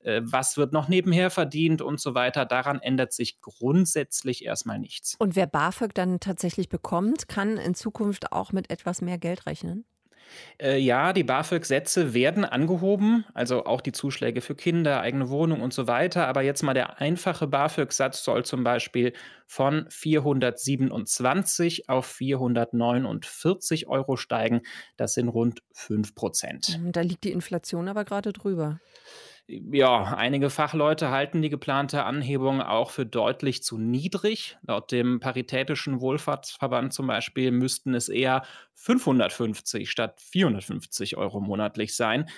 äh, 0.00 0.20
was 0.24 0.56
wird 0.56 0.72
noch 0.72 0.88
nebenher 0.88 1.30
verdient 1.30 1.82
und 1.82 2.00
so 2.00 2.14
weiter. 2.14 2.46
Daran 2.46 2.80
ändert 2.80 3.12
sich 3.12 3.40
grundsätzlich 3.40 4.44
erstmal 4.44 4.78
nichts. 4.78 5.16
Und 5.18 5.36
wer 5.36 5.46
BAföG 5.46 5.94
dann 5.94 6.20
tatsächlich 6.20 6.68
bekommt, 6.68 7.28
kann 7.28 7.56
in 7.56 7.74
Zukunft 7.74 8.32
auch 8.32 8.52
mit 8.52 8.70
etwas 8.70 9.02
mehr 9.02 9.18
Geld 9.18 9.46
rechnen? 9.46 9.84
Äh, 10.60 10.78
ja, 10.78 11.12
die 11.12 11.24
BAföG-Sätze 11.24 12.14
werden 12.14 12.44
angehoben, 12.44 13.24
also 13.34 13.64
auch 13.64 13.80
die 13.80 13.92
Zuschläge 13.92 14.40
für 14.40 14.54
Kinder, 14.54 15.00
eigene 15.00 15.28
Wohnung 15.28 15.60
und 15.60 15.72
so 15.72 15.86
weiter. 15.86 16.26
Aber 16.26 16.42
jetzt 16.42 16.62
mal 16.62 16.74
der 16.74 17.00
einfache 17.00 17.46
BAföG-Satz 17.46 18.24
soll 18.24 18.44
zum 18.44 18.64
Beispiel 18.64 19.12
von 19.46 19.86
427 19.88 21.88
auf 21.88 22.06
449 22.06 23.88
Euro 23.88 24.16
steigen. 24.16 24.62
Das 24.96 25.14
sind 25.14 25.28
rund 25.28 25.62
5 25.72 26.14
Prozent. 26.14 26.78
Da 26.92 27.00
liegt 27.00 27.24
die 27.24 27.32
Inflation 27.32 27.88
aber 27.88 28.04
gerade 28.04 28.32
drüber. 28.32 28.80
Ja, 29.50 30.02
einige 30.14 30.50
Fachleute 30.50 31.08
halten 31.10 31.40
die 31.40 31.48
geplante 31.48 32.04
Anhebung 32.04 32.60
auch 32.60 32.90
für 32.90 33.06
deutlich 33.06 33.62
zu 33.62 33.78
niedrig. 33.78 34.58
Laut 34.66 34.92
dem 34.92 35.20
Paritätischen 35.20 36.02
Wohlfahrtsverband 36.02 36.92
zum 36.92 37.06
Beispiel 37.06 37.50
müssten 37.50 37.94
es 37.94 38.10
eher 38.10 38.42
550 38.74 39.90
statt 39.90 40.20
450 40.20 41.16
Euro 41.16 41.40
monatlich 41.40 41.96
sein. 41.96 42.28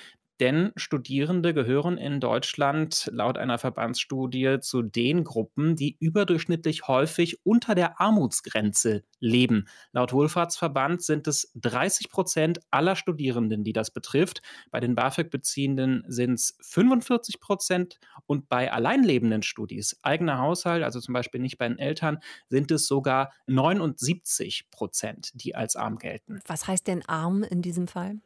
Denn 0.40 0.73
Studierende 0.75 1.52
gehören 1.52 1.99
in 1.99 2.18
Deutschland 2.18 3.11
laut 3.12 3.37
einer 3.37 3.59
Verbandsstudie 3.59 4.59
zu 4.61 4.80
den 4.80 5.23
Gruppen, 5.23 5.76
die 5.76 5.99
überdurchschnittlich 6.00 6.88
häufig 6.88 7.44
unter 7.44 7.75
der 7.75 8.00
Armutsgrenze 8.00 9.04
leben. 9.18 9.68
Laut 9.92 10.14
Wohlfahrtsverband 10.14 11.02
sind 11.02 11.28
es 11.28 11.52
30 11.56 12.09
Prozent 12.09 12.61
aller 12.70 12.97
Studierenden, 12.97 13.64
die 13.64 13.75
das 13.75 13.90
betrifft. 13.90 14.40
Bei 14.70 14.80
den 14.80 14.94
BAföG-Beziehenden 14.94 16.04
sind 16.09 16.35
es 16.35 16.56
45 16.62 17.38
Prozent 17.38 18.00
und 18.25 18.49
bei 18.49 18.73
alleinlebenden 18.73 19.42
Studis, 19.42 19.99
eigener 20.02 20.38
Haushalt, 20.38 20.82
also 20.82 21.00
zum 21.00 21.12
Beispiel 21.12 21.42
nicht 21.42 21.59
bei 21.59 21.68
den 21.68 21.78
Eltern, 21.78 22.18
sind 22.49 22.70
es 22.70 22.87
sogar 22.87 23.32
79 23.47 24.70
Prozent, 24.70 25.32
die 25.35 25.54
als 25.54 25.76
arm 25.76 25.99
gelten. 25.99 26.40
Was 26.47 26.66
heißt 26.66 26.87
denn 26.87 27.06
arm 27.06 27.42
in 27.42 27.61
diesem 27.61 27.87
Fall? 27.87 28.20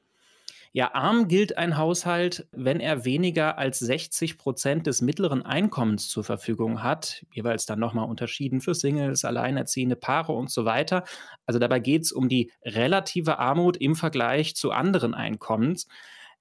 Ja, 0.77 0.93
arm 0.93 1.29
gilt 1.29 1.57
ein 1.57 1.77
Haushalt, 1.77 2.49
wenn 2.51 2.81
er 2.81 3.05
weniger 3.05 3.59
als 3.59 3.79
60 3.79 4.37
Prozent 4.39 4.89
des 4.89 5.03
mittleren 5.03 5.47
Einkommens 5.47 6.09
zur 6.09 6.25
Verfügung 6.25 6.83
hat, 6.83 7.25
jeweils 7.33 7.65
dann 7.65 7.79
nochmal 7.79 8.09
unterschieden 8.09 8.61
für 8.61 8.75
Singles, 8.75 9.25
alleinerziehende 9.25 9.95
Paare 9.95 10.33
und 10.33 10.51
so 10.51 10.65
weiter. 10.65 11.05
Also 11.47 11.61
dabei 11.61 11.79
geht 11.79 12.03
es 12.03 12.11
um 12.11 12.29
die 12.29 12.51
relative 12.65 13.39
Armut 13.39 13.77
im 13.77 13.95
Vergleich 13.95 14.57
zu 14.57 14.73
anderen 14.73 15.15
Einkommens. 15.15 15.87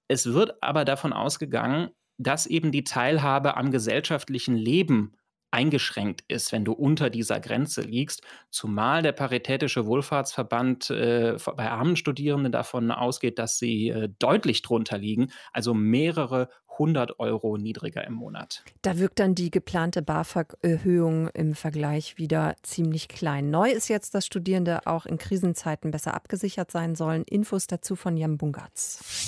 Es 0.07 0.33
wird 0.33 0.63
aber 0.63 0.83
davon 0.83 1.13
ausgegangen, 1.13 1.91
dass 2.17 2.47
eben 2.47 2.71
die 2.71 2.83
Teilhabe 2.83 3.55
am 3.55 3.69
gesellschaftlichen 3.69 4.55
Leben 4.55 5.15
eingeschränkt 5.53 6.23
ist, 6.27 6.51
wenn 6.51 6.65
du 6.65 6.73
unter 6.73 7.09
dieser 7.09 7.39
Grenze 7.39 7.81
liegst, 7.81 8.23
zumal 8.49 9.03
der 9.03 9.11
Paritätische 9.11 9.85
Wohlfahrtsverband 9.85 10.89
äh, 10.89 11.37
bei 11.55 11.69
armen 11.69 11.95
Studierenden 11.95 12.51
davon 12.51 12.91
ausgeht, 12.91 13.37
dass 13.39 13.59
sie 13.59 13.89
äh, 13.89 14.09
deutlich 14.19 14.63
drunter 14.63 14.97
liegen, 14.97 15.31
also 15.53 15.73
mehrere 15.73 16.49
hundert 16.79 17.19
Euro 17.19 17.57
niedriger 17.57 18.03
im 18.05 18.13
Monat. 18.13 18.63
Da 18.81 18.97
wirkt 18.97 19.19
dann 19.19 19.35
die 19.35 19.51
geplante 19.51 20.01
BAföG-Erhöhung 20.01 21.27
im 21.29 21.53
Vergleich 21.53 22.17
wieder 22.17 22.55
ziemlich 22.63 23.07
klein. 23.07 23.51
Neu 23.51 23.69
ist 23.69 23.89
jetzt, 23.89 24.15
dass 24.15 24.25
Studierende 24.25 24.87
auch 24.87 25.05
in 25.05 25.19
Krisenzeiten 25.19 25.91
besser 25.91 26.15
abgesichert 26.15 26.71
sein 26.71 26.95
sollen. 26.95 27.23
Infos 27.25 27.67
dazu 27.67 27.95
von 27.95 28.17
Jan 28.17 28.37
Bungatz. 28.37 29.27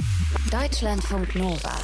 Deutschlandfunk 0.51 1.36
Nova. 1.36 1.75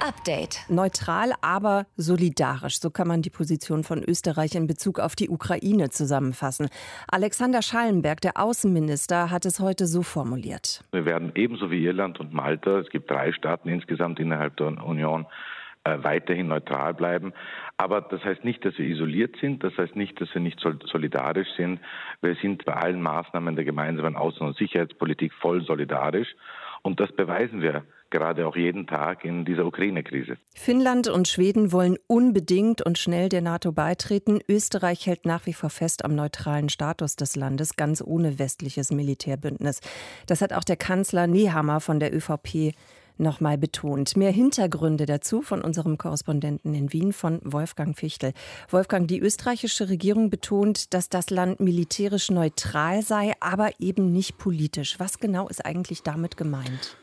Update. 0.00 0.64
Neutral, 0.68 1.32
aber 1.40 1.86
solidarisch. 1.96 2.80
So 2.80 2.90
kann 2.90 3.08
man 3.08 3.22
die 3.22 3.30
Position 3.30 3.84
von 3.84 4.02
Österreich 4.02 4.54
in 4.54 4.66
Bezug 4.66 5.00
auf 5.00 5.16
die 5.16 5.28
Ukraine 5.28 5.90
zusammenfassen. 5.90 6.68
Alexander 7.10 7.62
Schallenberg, 7.62 8.20
der 8.20 8.36
Außenminister, 8.36 9.30
hat 9.30 9.44
es 9.44 9.60
heute 9.60 9.86
so 9.86 10.02
formuliert. 10.02 10.84
Wir 10.92 11.04
werden 11.04 11.32
ebenso 11.34 11.70
wie 11.70 11.84
Irland 11.84 12.20
und 12.20 12.32
Malta, 12.32 12.78
es 12.78 12.88
gibt 12.90 13.10
drei 13.10 13.32
Staaten 13.32 13.68
insgesamt 13.68 14.20
innerhalb 14.20 14.56
der 14.56 14.66
Union, 14.84 15.26
äh, 15.84 15.98
weiterhin 16.02 16.48
neutral 16.48 16.94
bleiben. 16.94 17.32
Aber 17.76 18.00
das 18.00 18.22
heißt 18.24 18.44
nicht, 18.44 18.64
dass 18.64 18.76
wir 18.78 18.86
isoliert 18.86 19.36
sind. 19.40 19.62
Das 19.62 19.76
heißt 19.76 19.96
nicht, 19.96 20.20
dass 20.20 20.32
wir 20.34 20.40
nicht 20.40 20.60
solidarisch 20.60 21.48
sind. 21.56 21.80
Wir 22.20 22.34
sind 22.36 22.64
bei 22.64 22.74
allen 22.74 23.00
Maßnahmen 23.00 23.56
der 23.56 23.64
gemeinsamen 23.64 24.16
Außen- 24.16 24.40
und 24.40 24.56
Sicherheitspolitik 24.56 25.32
voll 25.34 25.64
solidarisch. 25.64 26.34
Und 26.82 27.00
das 27.00 27.12
beweisen 27.12 27.62
wir 27.62 27.84
gerade 28.10 28.46
auch 28.46 28.56
jeden 28.56 28.86
Tag 28.86 29.24
in 29.24 29.44
dieser 29.44 29.66
Ukraine-Krise. 29.66 30.36
Finnland 30.54 31.08
und 31.08 31.28
Schweden 31.28 31.72
wollen 31.72 31.96
unbedingt 32.06 32.82
und 32.82 32.98
schnell 32.98 33.28
der 33.28 33.42
NATO 33.42 33.72
beitreten. 33.72 34.40
Österreich 34.48 35.06
hält 35.06 35.26
nach 35.26 35.46
wie 35.46 35.52
vor 35.52 35.70
fest 35.70 36.04
am 36.04 36.14
neutralen 36.14 36.68
Status 36.68 37.16
des 37.16 37.36
Landes, 37.36 37.76
ganz 37.76 38.02
ohne 38.04 38.38
westliches 38.38 38.90
Militärbündnis. 38.90 39.80
Das 40.26 40.40
hat 40.42 40.52
auch 40.52 40.64
der 40.64 40.76
Kanzler 40.76 41.26
Nehammer 41.26 41.80
von 41.80 42.00
der 42.00 42.14
ÖVP 42.14 42.74
nochmal 43.18 43.58
betont. 43.58 44.16
Mehr 44.16 44.30
Hintergründe 44.30 45.06
dazu 45.06 45.42
von 45.42 45.60
unserem 45.60 45.98
Korrespondenten 45.98 46.74
in 46.74 46.92
Wien, 46.92 47.12
von 47.12 47.40
Wolfgang 47.44 47.96
Fichtel. 47.96 48.32
Wolfgang, 48.70 49.08
die 49.08 49.20
österreichische 49.20 49.88
Regierung 49.88 50.30
betont, 50.30 50.94
dass 50.94 51.08
das 51.08 51.30
Land 51.30 51.60
militärisch 51.60 52.30
neutral 52.30 53.02
sei, 53.02 53.32
aber 53.40 53.70
eben 53.78 54.12
nicht 54.12 54.38
politisch. 54.38 54.98
Was 54.98 55.18
genau 55.18 55.48
ist 55.48 55.64
eigentlich 55.64 56.02
damit 56.02 56.36
gemeint? 56.36 56.96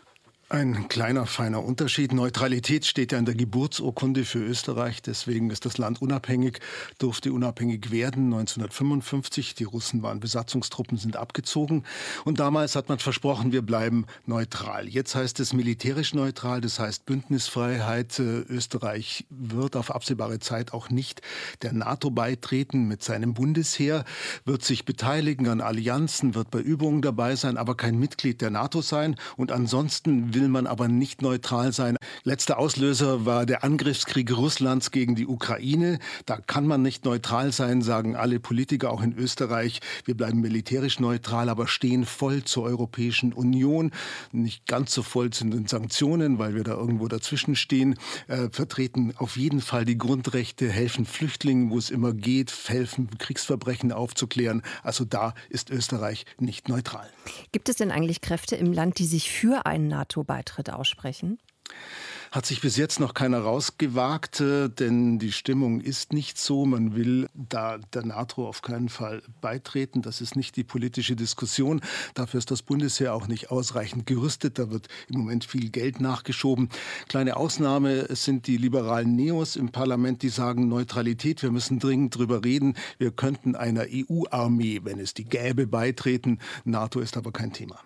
Ein 0.47 0.87
kleiner, 0.89 1.25
feiner 1.25 1.63
Unterschied. 1.63 2.13
Neutralität 2.13 2.85
steht 2.85 3.11
ja 3.11 3.17
in 3.17 3.25
der 3.25 3.33
Geburtsurkunde 3.33 4.25
für 4.25 4.37
Österreich. 4.37 5.01
Deswegen 5.01 5.49
ist 5.49 5.65
das 5.65 5.79
Land 5.79 6.03
unabhängig, 6.03 6.59
durfte 6.99 7.33
unabhängig 7.33 7.89
werden 7.89 8.25
1955. 8.25 9.55
Die 9.55 9.63
Russen 9.63 10.03
waren 10.03 10.19
Besatzungstruppen, 10.19 10.99
sind 10.99 11.17
abgezogen. 11.17 11.83
Und 12.25 12.39
damals 12.39 12.75
hat 12.75 12.89
man 12.89 12.99
versprochen, 12.99 13.53
wir 13.53 13.63
bleiben 13.63 14.05
neutral. 14.27 14.87
Jetzt 14.87 15.15
heißt 15.15 15.39
es 15.39 15.51
militärisch 15.51 16.13
neutral, 16.13 16.61
das 16.61 16.77
heißt 16.77 17.07
Bündnisfreiheit. 17.07 18.19
Österreich 18.19 19.25
wird 19.31 19.75
auf 19.75 19.89
absehbare 19.89 20.37
Zeit 20.37 20.73
auch 20.73 20.91
nicht 20.91 21.23
der 21.63 21.73
NATO 21.73 22.11
beitreten 22.11 22.87
mit 22.87 23.01
seinem 23.01 23.33
Bundesheer, 23.33 24.05
wird 24.45 24.63
sich 24.63 24.85
beteiligen 24.85 25.47
an 25.47 25.59
Allianzen, 25.59 26.35
wird 26.35 26.51
bei 26.51 26.59
Übungen 26.59 27.01
dabei 27.01 27.35
sein, 27.35 27.57
aber 27.57 27.75
kein 27.75 27.97
Mitglied 27.97 28.41
der 28.41 28.51
NATO 28.51 28.81
sein. 28.81 29.15
Und 29.37 29.51
ansonsten 29.51 30.34
will 30.35 30.49
man 30.49 30.67
aber 30.67 30.87
nicht 30.87 31.21
neutral 31.21 31.71
sein. 31.71 31.97
Letzter 32.23 32.59
Auslöser 32.59 33.25
war 33.25 33.45
der 33.45 33.63
Angriffskrieg 33.63 34.35
Russlands 34.35 34.91
gegen 34.91 35.15
die 35.15 35.25
Ukraine. 35.25 35.99
Da 36.25 36.37
kann 36.37 36.67
man 36.67 36.81
nicht 36.81 37.05
neutral 37.05 37.51
sein, 37.51 37.81
sagen 37.81 38.15
alle 38.15 38.39
Politiker, 38.39 38.91
auch 38.91 39.01
in 39.01 39.17
Österreich. 39.17 39.79
Wir 40.03 40.15
bleiben 40.15 40.41
militärisch 40.41 40.99
neutral, 40.99 41.49
aber 41.49 41.67
stehen 41.67 42.05
voll 42.05 42.43
zur 42.43 42.63
Europäischen 42.63 43.33
Union. 43.33 43.91
Nicht 44.31 44.67
ganz 44.67 44.93
so 44.93 45.01
voll 45.01 45.29
zu 45.29 45.45
den 45.45 45.67
Sanktionen, 45.67 46.37
weil 46.37 46.53
wir 46.53 46.63
da 46.63 46.73
irgendwo 46.73 47.07
dazwischen 47.07 47.55
stehen. 47.55 47.95
Äh, 48.27 48.49
vertreten 48.51 49.13
auf 49.17 49.37
jeden 49.37 49.61
Fall 49.61 49.85
die 49.85 49.97
Grundrechte, 49.97 50.69
helfen 50.69 51.05
Flüchtlingen, 51.05 51.69
wo 51.69 51.77
es 51.77 51.89
immer 51.89 52.13
geht, 52.13 52.53
helfen 52.67 53.09
Kriegsverbrechen 53.17 53.91
aufzuklären. 53.93 54.61
Also 54.83 55.05
da 55.05 55.33
ist 55.49 55.69
Österreich 55.69 56.25
nicht 56.39 56.67
neutral. 56.67 57.09
Gibt 57.53 57.69
es 57.69 57.77
denn 57.77 57.91
eigentlich 57.91 58.19
Kräfte 58.19 58.55
im 58.57 58.73
Land, 58.73 58.99
die 58.99 59.05
sich 59.05 59.31
für 59.31 59.65
einen 59.65 59.87
NATO 59.87 60.24
beitritt 60.25 60.69
aussprechen? 60.69 61.39
Hat 62.35 62.45
sich 62.45 62.59
bis 62.59 62.75
jetzt 62.75 62.99
noch 62.99 63.13
keiner 63.13 63.39
rausgewagt, 63.39 64.41
äh, 64.41 64.67
denn 64.67 65.19
die 65.19 65.31
Stimmung 65.31 65.79
ist 65.79 66.11
nicht 66.11 66.37
so. 66.37 66.65
Man 66.65 66.93
will 66.93 67.29
da 67.33 67.77
der 67.93 68.05
NATO 68.05 68.45
auf 68.45 68.61
keinen 68.61 68.89
Fall 68.89 69.21
beitreten. 69.39 70.01
Das 70.01 70.19
ist 70.19 70.35
nicht 70.35 70.57
die 70.57 70.65
politische 70.65 71.15
Diskussion. 71.15 71.79
Dafür 72.13 72.39
ist 72.39 72.51
das 72.51 72.61
Bundesheer 72.61 73.13
auch 73.13 73.29
nicht 73.29 73.51
ausreichend 73.51 74.05
gerüstet. 74.05 74.59
Da 74.59 74.69
wird 74.69 74.89
im 75.07 75.19
Moment 75.19 75.45
viel 75.45 75.69
Geld 75.69 76.01
nachgeschoben. 76.01 76.67
Kleine 77.07 77.37
Ausnahme 77.37 78.13
sind 78.13 78.47
die 78.47 78.57
liberalen 78.57 79.15
Neos 79.15 79.55
im 79.55 79.69
Parlament, 79.69 80.21
die 80.21 80.27
sagen 80.27 80.67
Neutralität. 80.67 81.41
Wir 81.41 81.51
müssen 81.51 81.79
dringend 81.79 82.17
drüber 82.17 82.43
reden. 82.43 82.75
Wir 82.97 83.11
könnten 83.11 83.55
einer 83.55 83.85
EU-Armee, 83.89 84.81
wenn 84.83 84.99
es 84.99 85.13
die 85.13 85.23
gäbe, 85.23 85.67
beitreten. 85.67 86.39
NATO 86.65 86.99
ist 86.99 87.15
aber 87.15 87.31
kein 87.31 87.53
Thema. 87.53 87.79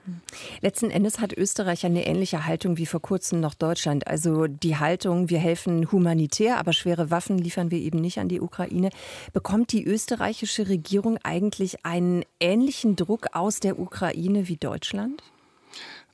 Letzten 0.61 0.89
Endes 0.89 1.19
hat 1.19 1.33
Österreich 1.33 1.85
eine 1.85 2.07
ähnliche 2.07 2.47
Haltung 2.47 2.77
wie 2.77 2.87
vor 2.87 2.99
kurzem 2.99 3.41
noch 3.41 3.53
Deutschland. 3.53 4.07
Also 4.07 4.38
die 4.47 4.77
Haltung, 4.77 5.29
wir 5.29 5.39
helfen 5.39 5.91
humanitär, 5.91 6.57
aber 6.57 6.73
schwere 6.73 7.11
Waffen 7.11 7.37
liefern 7.37 7.71
wir 7.71 7.79
eben 7.79 7.99
nicht 7.99 8.19
an 8.19 8.29
die 8.29 8.41
Ukraine. 8.41 8.89
Bekommt 9.33 9.71
die 9.71 9.83
österreichische 9.83 10.69
Regierung 10.69 11.17
eigentlich 11.23 11.85
einen 11.85 12.23
ähnlichen 12.39 12.95
Druck 12.95 13.27
aus 13.33 13.59
der 13.59 13.79
Ukraine 13.79 14.47
wie 14.47 14.57
Deutschland? 14.57 15.21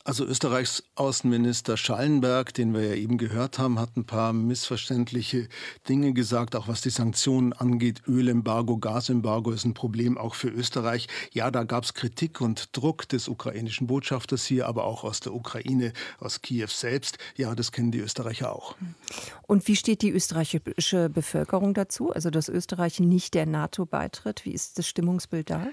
Also 0.07 0.23
Österreichs 0.23 0.83
Außenminister 0.93 1.77
Schallenberg, 1.77 2.53
den 2.53 2.75
wir 2.75 2.89
ja 2.89 2.93
eben 2.93 3.17
gehört 3.17 3.57
haben, 3.57 3.79
hat 3.79 3.97
ein 3.97 4.05
paar 4.05 4.33
missverständliche 4.33 5.49
Dinge 5.89 6.13
gesagt, 6.13 6.55
auch 6.55 6.67
was 6.67 6.81
die 6.81 6.91
Sanktionen 6.91 7.53
angeht. 7.53 8.03
Ölembargo, 8.07 8.77
Gasembargo 8.77 9.49
ist 9.49 9.65
ein 9.65 9.73
Problem 9.73 10.19
auch 10.19 10.35
für 10.35 10.49
Österreich. 10.49 11.07
Ja, 11.31 11.49
da 11.49 11.63
gab 11.63 11.85
es 11.85 11.95
Kritik 11.95 12.39
und 12.39 12.77
Druck 12.77 13.09
des 13.09 13.27
ukrainischen 13.27 13.87
Botschafters 13.87 14.45
hier, 14.45 14.67
aber 14.67 14.83
auch 14.83 15.03
aus 15.03 15.21
der 15.21 15.33
Ukraine, 15.33 15.91
aus 16.19 16.43
Kiew 16.43 16.67
selbst. 16.67 17.17
Ja, 17.35 17.55
das 17.55 17.71
kennen 17.71 17.89
die 17.89 17.97
Österreicher 17.97 18.55
auch. 18.55 18.75
Und 19.47 19.67
wie 19.67 19.75
steht 19.75 20.03
die 20.03 20.11
österreichische 20.11 21.09
Bevölkerung 21.09 21.73
dazu? 21.73 22.11
Also, 22.11 22.29
dass 22.29 22.47
Österreich 22.47 22.99
nicht 22.99 23.33
der 23.33 23.47
NATO 23.47 23.87
beitritt? 23.87 24.45
Wie 24.45 24.51
ist 24.51 24.77
das 24.77 24.87
Stimmungsbild 24.87 25.49
da? 25.49 25.65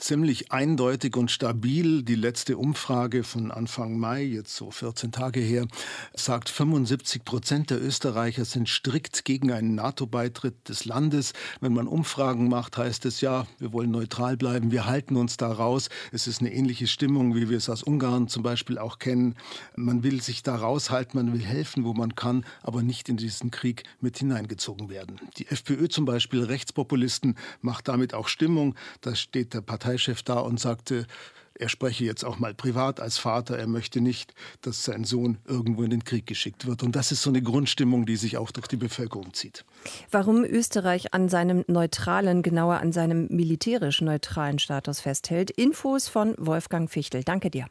Ziemlich 0.00 0.50
eindeutig 0.50 1.16
und 1.16 1.30
stabil. 1.30 2.02
Die 2.02 2.14
letzte 2.14 2.56
Umfrage 2.56 3.22
von 3.22 3.50
Anfang 3.50 3.98
Mai, 3.98 4.22
jetzt 4.22 4.56
so 4.56 4.70
14 4.70 5.12
Tage 5.12 5.40
her, 5.40 5.66
sagt 6.14 6.48
75 6.48 7.24
Prozent 7.24 7.70
der 7.70 7.82
Österreicher 7.82 8.44
sind 8.44 8.68
strikt 8.68 9.24
gegen 9.24 9.52
einen 9.52 9.74
NATO-Beitritt 9.74 10.68
des 10.68 10.84
Landes. 10.84 11.32
Wenn 11.60 11.74
man 11.74 11.86
Umfragen 11.86 12.48
macht, 12.48 12.76
heißt 12.76 13.04
es 13.06 13.20
ja, 13.20 13.46
wir 13.58 13.72
wollen 13.72 13.90
neutral 13.90 14.36
bleiben, 14.36 14.70
wir 14.72 14.86
halten 14.86 15.16
uns 15.16 15.36
da 15.36 15.52
raus. 15.52 15.88
Es 16.12 16.26
ist 16.26 16.40
eine 16.40 16.52
ähnliche 16.52 16.86
Stimmung, 16.86 17.34
wie 17.34 17.50
wir 17.50 17.58
es 17.58 17.68
aus 17.68 17.82
Ungarn 17.82 18.28
zum 18.28 18.42
Beispiel 18.42 18.78
auch 18.78 18.98
kennen. 18.98 19.34
Man 19.76 20.02
will 20.02 20.22
sich 20.22 20.42
da 20.42 20.56
raushalten, 20.56 21.22
man 21.22 21.32
will 21.32 21.44
helfen, 21.44 21.84
wo 21.84 21.92
man 21.92 22.14
kann, 22.14 22.44
aber 22.62 22.82
nicht 22.82 23.08
in 23.08 23.16
diesen 23.16 23.50
Krieg 23.50 23.84
mit 24.00 24.18
hineingezogen 24.18 24.88
werden. 24.88 25.20
Die 25.36 25.46
FPÖ 25.46 25.88
zum 25.88 26.04
Beispiel, 26.06 26.42
Rechtspopulisten, 26.42 27.36
macht 27.60 27.88
damit 27.88 28.14
auch 28.14 28.28
Stimmung. 28.28 28.74
Da 29.02 29.14
steht 29.14 29.54
der 29.54 29.60
Parteichef 29.90 30.22
da 30.22 30.38
und 30.38 30.60
sagte, 30.60 31.06
er 31.54 31.68
spreche 31.68 32.04
jetzt 32.04 32.24
auch 32.24 32.38
mal 32.38 32.54
privat 32.54 33.00
als 33.00 33.18
Vater. 33.18 33.58
Er 33.58 33.66
möchte 33.66 34.00
nicht, 34.00 34.32
dass 34.62 34.84
sein 34.84 35.04
Sohn 35.04 35.36
irgendwo 35.46 35.82
in 35.82 35.90
den 35.90 36.04
Krieg 36.04 36.26
geschickt 36.26 36.66
wird. 36.66 36.82
Und 36.82 36.96
das 36.96 37.12
ist 37.12 37.20
so 37.20 37.28
eine 37.28 37.42
Grundstimmung, 37.42 38.06
die 38.06 38.16
sich 38.16 38.38
auch 38.38 38.50
durch 38.50 38.66
die 38.66 38.76
Bevölkerung 38.76 39.34
zieht. 39.34 39.64
Warum 40.10 40.44
Österreich 40.44 41.12
an 41.12 41.28
seinem 41.28 41.64
neutralen, 41.66 42.42
genauer 42.42 42.78
an 42.78 42.92
seinem 42.92 43.26
militärisch 43.28 44.00
neutralen 44.00 44.58
Status 44.58 45.00
festhält. 45.00 45.50
Infos 45.50 46.08
von 46.08 46.34
Wolfgang 46.38 46.90
Fichtel. 46.90 47.24
Danke 47.24 47.50
dir. 47.50 47.66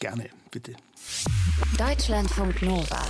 Gerne, 0.00 0.30
bitte. 0.50 0.72
Deutschlandfunk 1.78 2.62
Nova. 2.62 3.04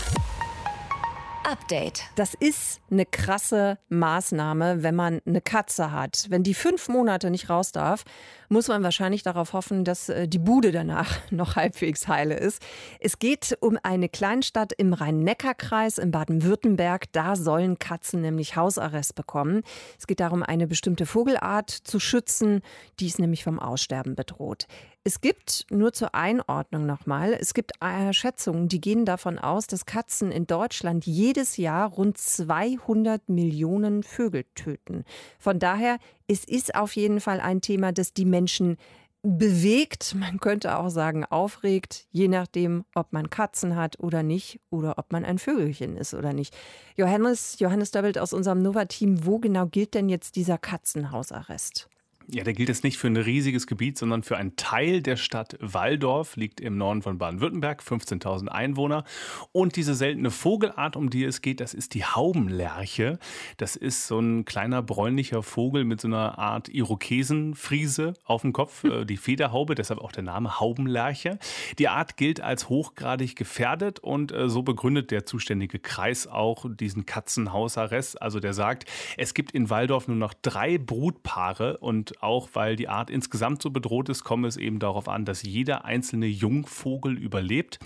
Update. 1.49 2.03
Das 2.15 2.35
ist 2.35 2.83
eine 2.91 3.07
krasse 3.07 3.79
Maßnahme, 3.89 4.83
wenn 4.83 4.95
man 4.95 5.23
eine 5.25 5.41
Katze 5.41 5.93
hat. 5.93 6.27
Wenn 6.29 6.43
die 6.43 6.53
fünf 6.53 6.89
Monate 6.89 7.31
nicht 7.31 7.49
raus 7.49 7.73
darf, 7.73 8.05
muss 8.51 8.69
man 8.69 8.83
wahrscheinlich 8.83 9.23
darauf 9.23 9.55
hoffen, 9.55 9.83
dass 9.83 10.11
äh, 10.11 10.29
die 10.29 10.39
Bude 10.39 10.73
danach 10.73 11.19
noch 11.31 11.57
halbwegs 11.57 12.07
heile 12.07 12.37
ist. 12.37 12.63
Es 13.01 13.19
geht 13.19 13.57
um 13.61 13.79
eine 13.83 14.11
Kleinstadt 14.11 14.75
im 14.75 14.93
Rhein-Neckar-Kreis 14.93 15.97
in 15.97 16.11
Baden-Württemberg. 16.11 17.11
Da 17.13 17.35
sollen 17.35 17.79
Katzen 17.79 18.21
nämlich 18.21 18.57
Hausarrest 18.57 19.15
bekommen. 19.15 19.63
Es 19.99 20.07
geht 20.07 20.21
darum, 20.21 20.43
eine 20.43 20.67
bestimmte 20.67 21.07
Vogelart 21.07 21.71
zu 21.71 21.99
schützen. 21.99 22.61
Die 23.01 23.07
ist 23.07 23.19
nämlich 23.19 23.45
vom 23.45 23.59
Aussterben 23.59 24.15
bedroht. 24.15 24.67
Es 25.05 25.21
gibt, 25.21 25.65
nur 25.71 25.93
zur 25.93 26.15
Einordnung 26.15 26.85
nochmal, 26.85 27.33
es 27.33 27.55
gibt 27.55 27.73
äh, 27.81 28.13
Schätzungen, 28.13 28.69
die 28.69 28.81
gehen 28.81 29.05
davon 29.05 29.39
aus, 29.39 29.67
dass 29.67 29.87
Katzen 29.87 30.31
in 30.31 30.47
Deutschland 30.47 31.07
jedes 31.07 31.57
Jahr 31.57 31.89
rund 31.89 32.19
200 32.19 33.29
Millionen 33.29 34.03
Vögel 34.03 34.45
töten. 34.55 35.05
Von 35.39 35.59
daher, 35.59 35.99
es 36.27 36.45
ist 36.45 36.75
auf 36.75 36.95
jeden 36.97 37.21
Fall 37.21 37.41
ein 37.41 37.61
Thema, 37.61 37.93
das 37.93 38.13
die 38.13 38.27
Menschen 38.27 38.77
bewegt, 39.23 40.15
man 40.15 40.39
könnte 40.41 40.79
auch 40.79 40.91
sagen 40.91 41.25
aufregt, 41.25 42.07
je 42.11 42.29
nachdem, 42.29 42.85
ob 42.95 43.13
man 43.13 43.31
Katzen 43.31 43.77
hat 43.77 43.99
oder 43.99 44.23
nicht 44.23 44.61
oder 44.71 44.99
ob 44.99 45.13
man 45.13 45.25
ein 45.25 45.39
Vögelchen 45.39 45.97
ist 45.97 46.15
oder 46.15 46.33
nicht. 46.33 46.57
Johannes, 46.97 47.59
Johannes 47.59 47.91
Doppelt 47.91 48.19
aus 48.19 48.33
unserem 48.33 48.63
Nova-Team, 48.63 49.25
wo 49.25 49.39
genau 49.39 49.67
gilt 49.67 49.95
denn 49.95 50.09
jetzt 50.09 50.37
dieser 50.37 50.59
Katzenhausarrest? 50.59 51.89
Ja, 52.31 52.45
der 52.45 52.53
gilt 52.53 52.69
jetzt 52.69 52.85
nicht 52.85 52.99
für 52.99 53.07
ein 53.07 53.17
riesiges 53.17 53.67
Gebiet, 53.67 53.97
sondern 53.97 54.23
für 54.23 54.37
einen 54.37 54.55
Teil 54.57 55.01
der 55.01 55.17
Stadt 55.17 55.57
Walldorf, 55.61 56.37
liegt 56.37 56.61
im 56.61 56.77
Norden 56.77 57.01
von 57.01 57.17
Baden-Württemberg, 57.17 57.81
15.000 57.81 58.49
Einwohner. 58.49 59.05
Und 59.53 59.77
diese 59.77 59.95
seltene 59.95 60.31
Vogelart, 60.31 60.95
um 60.95 61.09
die 61.09 61.25
es 61.25 61.41
geht, 61.41 61.61
das 61.61 61.73
ist 61.73 61.95
die 61.95 62.05
Haubenlerche. 62.05 63.19
Das 63.57 63.77
ist 63.77 64.07
so 64.07 64.21
ein 64.21 64.45
kleiner 64.45 64.83
bräunlicher 64.83 65.43
Vogel 65.43 65.87
mit 65.87 66.03
so 66.03 66.09
einer 66.09 66.39
Art 66.39 66.69
Irokesenfriese 66.69 68.13
auf 68.25 68.43
dem 68.43 68.53
Kopf, 68.53 68.85
äh, 68.85 69.07
die 69.07 69.17
Federhaube, 69.17 69.75
deshalb 69.75 70.01
auch 70.01 70.13
der 70.13 70.25
Name 70.25 70.61
Haubenlerche. 70.61 71.39
Die 71.79 71.89
Art 71.89 72.19
gilt 72.19 72.43
als 72.43 72.69
hochgradig 72.69 73.37
gefährdet 73.37 74.01
und 74.01 74.33
äh, 74.33 74.51
so 74.51 74.63
begründet 74.63 75.13
der 75.13 75.25
zuständige 75.25 75.79
Kreis 75.79 76.27
auch 76.27 76.67
diesen 76.69 77.07
Katzenhausarrest. 77.07 78.21
Also 78.21 78.39
der 78.39 78.53
sagt, 78.53 78.85
es 79.17 79.33
gibt 79.33 79.53
in 79.53 79.71
Walldorf 79.71 80.09
nur 80.09 80.19
noch 80.19 80.35
drei 80.35 80.77
Brutpaare 80.77 81.79
und 81.79 82.18
auch 82.21 82.51
weil 82.55 82.77
die 82.77 82.89
Art 82.89 83.11
insgesamt 83.11 83.63
so 83.63 83.71
bedroht 83.71 84.09
ist, 84.09 84.25
komme 84.25 84.49
es 84.49 84.57
eben 84.57 84.79
darauf 84.79 85.09
an, 85.09 85.25
dass 85.25 85.43
jeder 85.43 85.85
einzelne 85.85 86.27
Jungvogel 86.27 87.17
überlebt. 87.17 87.79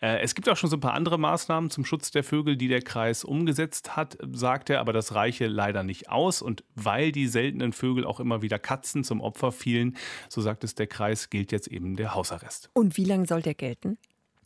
Äh, 0.00 0.20
es 0.20 0.34
gibt 0.34 0.48
auch 0.48 0.56
schon 0.56 0.70
so 0.70 0.76
ein 0.76 0.80
paar 0.80 0.94
andere 0.94 1.18
Maßnahmen 1.18 1.70
zum 1.70 1.84
Schutz 1.84 2.10
der 2.10 2.24
Vögel, 2.24 2.56
die 2.56 2.68
der 2.68 2.82
Kreis 2.82 3.24
umgesetzt 3.24 3.96
hat, 3.96 4.18
sagt 4.32 4.70
er, 4.70 4.80
aber 4.80 4.92
das 4.92 5.14
reiche 5.14 5.46
leider 5.46 5.82
nicht 5.82 6.10
aus. 6.10 6.42
Und 6.42 6.64
weil 6.74 7.12
die 7.12 7.26
seltenen 7.26 7.72
Vögel 7.72 8.04
auch 8.04 8.20
immer 8.20 8.42
wieder 8.42 8.58
Katzen 8.58 9.04
zum 9.04 9.20
Opfer 9.20 9.52
fielen, 9.52 9.96
so 10.28 10.40
sagt 10.40 10.64
es 10.64 10.74
der 10.74 10.86
Kreis, 10.86 11.30
gilt 11.30 11.52
jetzt 11.52 11.68
eben 11.68 11.96
der 11.96 12.14
Hausarrest. 12.14 12.70
Und 12.74 12.96
wie 12.96 13.04
lange 13.04 13.26
soll 13.26 13.42
der 13.42 13.54
gelten? 13.54 13.98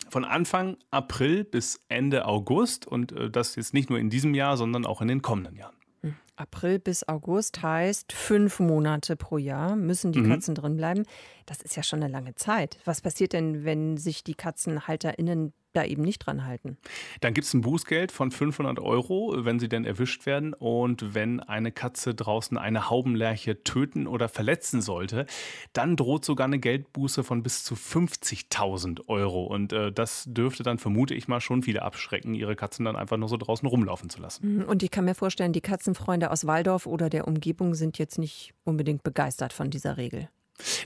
Von 0.09 0.25
Anfang 0.25 0.77
April 0.91 1.45
bis 1.45 1.81
Ende 1.89 2.27
August 2.27 2.87
und 2.87 3.13
äh, 3.13 3.31
das 3.31 3.57
jetzt 3.57 3.75
nicht 3.75 3.91
nur 3.91 3.99
in 3.99 4.11
diesem 4.11 4.35
Jahr, 4.35 4.57
sondern 4.57 4.87
auch 4.87 5.01
in 5.01 5.09
den 5.09 5.23
kommenden 5.23 5.57
Jahren. 5.57 5.76
April 6.37 6.79
bis 6.79 7.09
August 7.09 7.63
heißt 7.63 8.13
fünf 8.13 8.61
Monate 8.61 9.17
pro 9.17 9.39
Jahr 9.39 9.77
müssen 9.77 10.13
die 10.13 10.21
mhm. 10.21 10.31
Katzen 10.31 10.55
drin 10.55 10.77
bleiben. 10.77 11.05
Das 11.47 11.63
ist 11.63 11.77
ja 11.77 11.83
schon 11.83 12.03
eine 12.03 12.13
lange 12.13 12.35
Zeit. 12.35 12.79
Was 12.85 13.01
passiert 13.01 13.33
denn, 13.33 13.65
wenn 13.65 13.97
sich 13.97 14.25
die 14.25 14.35
KatzenhalterInnen 14.35 15.53
da 15.77 15.85
eben 15.85 16.03
nicht 16.03 16.21
dran 16.21 16.47
halten. 16.47 16.79
Dann 17.21 17.35
gibt 17.35 17.47
es 17.47 17.55
ein 17.55 17.61
Bußgeld 17.61 18.11
von 18.11 18.31
500 18.31 18.81
Euro, 18.81 19.35
wenn 19.45 19.59
sie 19.59 19.69
denn 19.69 19.85
erwischt 19.85 20.27
werden. 20.27 20.55
Und 20.55 21.15
wenn 21.15 21.41
eine 21.41 21.71
Katze 21.71 22.15
draußen 22.15 22.57
eine 22.57 22.89
Haubenlerche 22.89 23.63
töten 23.63 24.07
oder 24.07 24.29
verletzen 24.29 24.81
sollte, 24.81 25.27
dann 25.73 25.97
droht 25.97 26.25
sogar 26.25 26.47
eine 26.47 26.59
Geldbuße 26.59 27.23
von 27.23 27.43
bis 27.43 27.63
zu 27.65 27.75
50.000 27.75 29.09
Euro. 29.09 29.45
Und 29.45 29.73
äh, 29.73 29.93
das 29.93 30.25
dürfte 30.27 30.63
dann, 30.63 30.79
vermute 30.79 31.15
ich 31.15 31.29
mal, 31.29 31.41
schon 31.41 31.63
viele 31.63 31.83
abschrecken, 31.83 32.35
ihre 32.35 32.57
Katzen 32.57 32.85
dann 32.85 32.97
einfach 32.97 33.19
nur 33.19 33.29
so 33.29 33.37
draußen 33.37 33.69
rumlaufen 33.69 34.09
zu 34.09 34.21
lassen. 34.21 34.57
Mhm. 34.57 34.65
Und 34.65 34.83
ich 34.83 34.91
kann 34.91 35.05
mir 35.05 35.15
vorstellen, 35.15 35.53
die 35.53 35.61
Katzenfreunde 35.61 36.31
aus 36.31 36.47
Waldorf 36.47 36.87
oder 36.87 37.11
der 37.11 37.29
Umgebung 37.29 37.75
sind 37.75 37.99
jetzt 37.99 38.19
nicht 38.19 38.55
unbedingt 38.65 39.03
begeistert 39.03 39.53
von 39.53 39.71
dieser 39.71 39.97
Regel. 39.97 40.29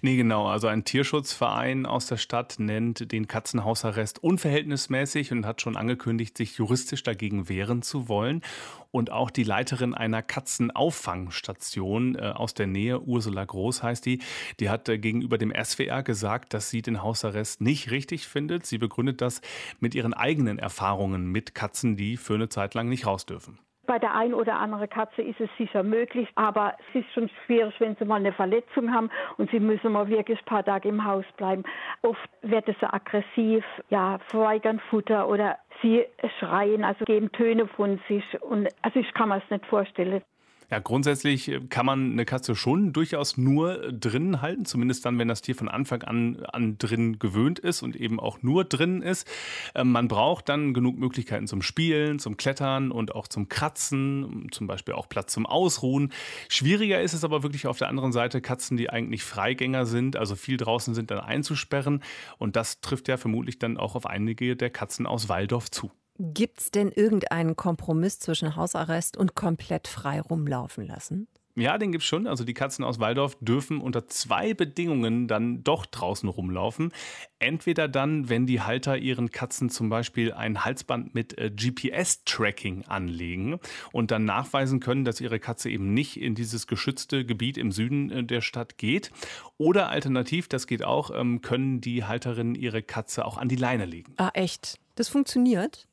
Nee, 0.03 0.17
genau. 0.17 0.47
Also 0.47 0.67
ein 0.67 0.85
Tierschutzverein 0.85 1.87
aus 1.87 2.07
der 2.07 2.17
Stadt 2.17 2.57
nennt 2.59 3.13
den 3.13 3.29
Katzenhausarrest 3.29 4.23
unverhältnismäßig 4.23 5.33
und 5.33 5.47
hat 5.47 5.61
schon 5.61 5.77
angekündigt, 5.77 6.37
sich 6.37 6.57
juristisch 6.57 7.03
dagegen 7.03 7.49
wehren 7.49 7.83
zu 7.83 8.09
wollen. 8.09 8.43
Und 8.91 9.11
auch 9.13 9.31
die 9.31 9.45
Leiterin 9.45 9.95
einer 9.95 10.23
Katzenauffangstation 10.23 12.17
äh, 12.17 12.33
aus 12.35 12.55
der 12.55 12.67
Nähe, 12.67 13.01
Ursula 13.01 13.45
Groß 13.45 13.85
heißt 13.85 14.05
die, 14.05 14.21
die 14.59 14.69
hat 14.69 14.89
äh, 14.89 14.99
gegenüber 14.99 15.39
dem 15.39 15.53
SWR 15.53 16.03
gesagt, 16.03 16.55
dass 16.55 16.71
sie 16.71 16.83
den 16.83 17.03
Hausarrest 17.03 17.61
nicht 17.61 17.93
richtig 17.93 18.27
findet. 18.27 18.67
Sie 18.67 18.79
begründet 18.79 19.21
das 19.21 19.41
mit 19.79 19.95
ihren 19.95 20.15
eigenen 20.15 20.59
Erfahrungen 20.59 21.27
mit 21.27 21.55
Katzen, 21.55 21.97
die 21.97 22.17
für 22.17 22.35
eine 22.35 22.49
Zeit 22.49 22.75
lang 22.75 22.89
nicht 22.89 23.07
raus 23.07 23.27
dürfen. 23.27 23.59
Bei 23.90 23.98
der 23.98 24.14
einen 24.14 24.35
oder 24.35 24.57
anderen 24.57 24.88
Katze 24.88 25.20
ist 25.20 25.40
es 25.40 25.50
sicher 25.59 25.83
möglich, 25.83 26.29
aber 26.37 26.76
es 26.79 27.00
ist 27.00 27.12
schon 27.12 27.29
schwierig, 27.44 27.74
wenn 27.81 27.96
sie 27.96 28.05
mal 28.05 28.20
eine 28.20 28.33
Verletzung 28.33 28.94
haben 28.94 29.11
und 29.37 29.50
sie 29.50 29.59
müssen 29.59 29.90
mal 29.90 30.07
wirklich 30.07 30.38
ein 30.38 30.44
paar 30.44 30.64
Tage 30.64 30.88
im 30.88 31.05
Haus 31.05 31.24
bleiben. 31.37 31.64
Oft 32.03 32.31
wird 32.42 32.68
es 32.68 32.76
so 32.81 32.87
aggressiv, 32.87 33.64
ja, 33.88 34.20
verweigern 34.29 34.79
Futter 34.90 35.29
oder 35.29 35.59
sie 35.83 36.07
schreien, 36.38 36.85
also 36.85 37.05
geben 37.05 37.33
Töne 37.33 37.66
von 37.66 37.98
sich 38.07 38.22
und 38.40 38.68
also 38.83 39.00
ich 39.00 39.12
kann 39.12 39.31
mir 39.31 39.38
es 39.38 39.50
nicht 39.50 39.66
vorstellen. 39.66 40.22
Ja, 40.71 40.79
grundsätzlich 40.79 41.51
kann 41.69 41.85
man 41.85 42.13
eine 42.13 42.25
Katze 42.25 42.55
schon 42.55 42.93
durchaus 42.93 43.37
nur 43.37 43.93
drinnen 43.93 44.41
halten, 44.41 44.65
zumindest 44.65 45.05
dann, 45.05 45.19
wenn 45.19 45.27
das 45.27 45.43
Tier 45.43 45.57
von 45.57 45.69
Anfang 45.69 46.03
an, 46.03 46.45
an 46.45 46.79
drin 46.79 47.19
gewöhnt 47.19 47.59
ist 47.59 47.83
und 47.83 47.97
eben 47.97 48.21
auch 48.21 48.43
nur 48.43 48.65
drinnen 48.65 49.03
ist. 49.03 49.27
Ähm, 49.75 49.91
man 49.91 50.07
braucht 50.07 50.49
dann 50.49 50.73
genug 50.73 50.97
Möglichkeiten 50.97 51.49
zum 51.49 51.61
Spielen, 51.61 52.21
zum 52.21 52.37
Klettern 52.37 52.93
und 52.93 53.17
auch 53.17 53.27
zum 53.27 53.49
Kratzen, 53.49 54.47
zum 54.53 54.69
Beispiel 54.69 54.95
auch 54.95 55.09
Platz 55.09 55.33
zum 55.33 55.45
Ausruhen. 55.45 56.13
Schwieriger 56.49 57.01
ist 57.01 57.15
es 57.15 57.25
aber 57.25 57.43
wirklich 57.43 57.67
auf 57.67 57.79
der 57.79 57.89
anderen 57.89 58.13
Seite, 58.13 58.41
Katzen, 58.41 58.77
die 58.77 58.91
eigentlich 58.91 59.25
Freigänger 59.25 59.87
sind, 59.87 60.17
also 60.17 60.37
viel 60.37 60.57
draußen 60.57 60.95
sind, 60.95 61.11
dann 61.11 61.19
einzusperren. 61.19 62.01
Und 62.39 62.55
das 62.55 62.81
trifft 62.81 63.09
ja 63.09 63.17
vermutlich 63.17 63.59
dann 63.59 63.77
auch 63.77 63.97
auf 63.97 64.07
einige 64.07 64.55
der 64.55 64.71
Katzen 64.71 65.07
aus 65.07 65.29
Waldorf 65.29 65.69
zu. 65.71 65.91
Gibt 66.18 66.61
es 66.61 66.70
denn 66.70 66.92
irgendeinen 66.92 67.57
Kompromiss 67.57 68.18
zwischen 68.18 68.57
Hausarrest 68.57 69.16
und 69.16 69.35
komplett 69.35 69.88
frei 69.88 70.20
rumlaufen 70.20 70.87
lassen? 70.87 71.29
Ja, 71.57 71.79
den 71.79 71.90
gibt 71.92 72.03
es 72.03 72.09
schon. 72.09 72.27
Also 72.27 72.44
die 72.44 72.55
Katzen 72.55 72.85
aus 72.85 73.01
Waldorf 73.01 73.37
dürfen 73.40 73.81
unter 73.81 74.07
zwei 74.07 74.55
Bedingungen 74.55 75.27
dann 75.27 75.64
doch 75.64 75.85
draußen 75.85 76.29
rumlaufen. 76.29 76.92
Entweder 77.38 77.88
dann, 77.88 78.29
wenn 78.29 78.46
die 78.46 78.61
Halter 78.61 78.96
ihren 78.96 79.31
Katzen 79.31 79.68
zum 79.68 79.88
Beispiel 79.88 80.33
ein 80.33 80.64
Halsband 80.64 81.14
mit 81.14 81.37
äh, 81.38 81.51
GPS-Tracking 81.51 82.85
anlegen 82.87 83.59
und 83.92 84.11
dann 84.11 84.25
nachweisen 84.25 84.79
können, 84.81 85.05
dass 85.05 85.20
ihre 85.20 85.40
Katze 85.40 85.70
eben 85.70 85.92
nicht 85.92 86.20
in 86.20 86.35
dieses 86.35 86.66
geschützte 86.66 87.27
Gebiet 87.27 87.59
im 87.59 87.73
Süden 87.73 88.11
äh, 88.11 88.25
der 88.25 88.40
Stadt 88.42 88.79
geht. 88.79 89.11
Oder 89.59 89.90
alternativ, 89.90 90.49
das 90.49 90.66
geht 90.66 90.85
auch, 90.85 91.11
ähm, 91.14 91.42
können 91.42 91.81
die 91.81 92.05
Halterinnen 92.05 92.55
ihre 92.55 92.83
Katze 92.83 93.25
auch 93.25 93.38
an 93.38 93.49
die 93.49 93.57
Leine 93.57 93.87
legen. 93.87 94.14
Ah, 94.16 94.31
echt? 94.35 94.79
Das 94.94 95.09
funktioniert? 95.09 95.88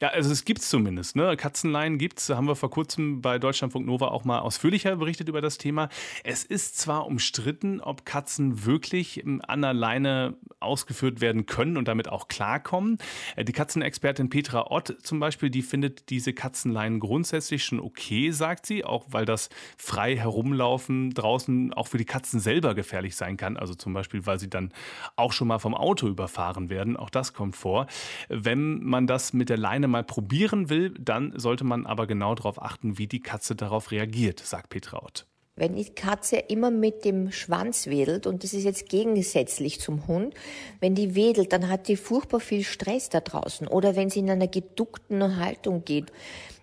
Ja, 0.00 0.08
also 0.08 0.30
es 0.30 0.44
gibt 0.44 0.60
es 0.60 0.68
zumindest. 0.68 1.16
Ne? 1.16 1.36
Katzenleien 1.36 1.98
gibt 1.98 2.18
es. 2.18 2.30
Haben 2.30 2.46
wir 2.46 2.56
vor 2.56 2.70
kurzem 2.70 3.20
bei 3.20 3.38
Deutschlandfunk 3.38 3.86
Nova 3.86 4.08
auch 4.08 4.24
mal 4.24 4.40
ausführlicher 4.40 4.96
berichtet 4.96 5.28
über 5.28 5.40
das 5.40 5.58
Thema. 5.58 5.88
Es 6.22 6.44
ist 6.44 6.78
zwar 6.78 7.06
umstritten, 7.06 7.80
ob 7.80 8.04
Katzen 8.04 8.64
wirklich 8.64 9.24
ähm, 9.24 9.42
an 9.46 9.62
der 9.62 9.74
Leine 9.74 10.36
ausgeführt 10.60 11.20
werden 11.20 11.46
können 11.46 11.76
und 11.76 11.88
damit 11.88 12.08
auch 12.08 12.28
klarkommen. 12.28 12.98
Äh, 13.36 13.44
die 13.44 13.52
Katzenexpertin 13.52 14.30
Petra 14.30 14.70
Ott 14.70 14.96
zum 15.02 15.20
Beispiel, 15.20 15.50
die 15.50 15.62
findet 15.62 16.10
diese 16.10 16.32
Katzenleien 16.32 17.00
grundsätzlich 17.00 17.64
schon 17.64 17.80
okay, 17.80 18.30
sagt 18.30 18.66
sie, 18.66 18.84
auch 18.84 19.06
weil 19.08 19.24
das 19.24 19.48
frei 19.76 20.16
herumlaufen 20.16 21.12
draußen 21.14 21.72
auch 21.74 21.88
für 21.88 21.98
die 21.98 22.04
Katzen 22.04 22.40
selber 22.40 22.74
gefährlich 22.74 23.16
sein 23.16 23.36
kann. 23.36 23.56
Also 23.56 23.74
zum 23.74 23.92
Beispiel, 23.92 24.26
weil 24.26 24.38
sie 24.38 24.50
dann 24.50 24.72
auch 25.16 25.32
schon 25.32 25.48
mal 25.48 25.58
vom 25.58 25.74
Auto 25.74 26.08
überfahren 26.08 26.70
werden. 26.70 26.96
Auch 26.96 27.10
das 27.10 27.32
kommt 27.32 27.56
vor. 27.56 27.86
Wenn 28.28 28.82
man 28.82 29.06
das 29.06 29.32
mit 29.32 29.48
der 29.48 29.58
Leine 29.64 29.88
mal 29.88 30.04
probieren 30.04 30.68
will, 30.68 30.92
dann 31.00 31.32
sollte 31.36 31.64
man 31.64 31.86
aber 31.86 32.06
genau 32.06 32.34
darauf 32.34 32.60
achten, 32.60 32.98
wie 32.98 33.06
die 33.06 33.20
Katze 33.20 33.56
darauf 33.56 33.92
reagiert, 33.92 34.40
sagt 34.40 34.68
Petra 34.68 35.02
Ott. 35.02 35.26
Wenn 35.56 35.74
die 35.74 35.86
Katze 35.86 36.36
immer 36.36 36.70
mit 36.70 37.06
dem 37.06 37.32
Schwanz 37.32 37.86
wedelt, 37.86 38.26
und 38.26 38.44
das 38.44 38.52
ist 38.52 38.64
jetzt 38.64 38.90
gegensätzlich 38.90 39.80
zum 39.80 40.06
Hund, 40.06 40.34
wenn 40.80 40.94
die 40.94 41.14
wedelt, 41.14 41.54
dann 41.54 41.70
hat 41.70 41.88
die 41.88 41.96
furchtbar 41.96 42.40
viel 42.40 42.62
Stress 42.62 43.08
da 43.08 43.20
draußen. 43.20 43.66
Oder 43.66 43.96
wenn 43.96 44.10
sie 44.10 44.18
in 44.18 44.28
einer 44.28 44.48
geduckten 44.48 45.38
Haltung 45.38 45.82
geht 45.86 46.12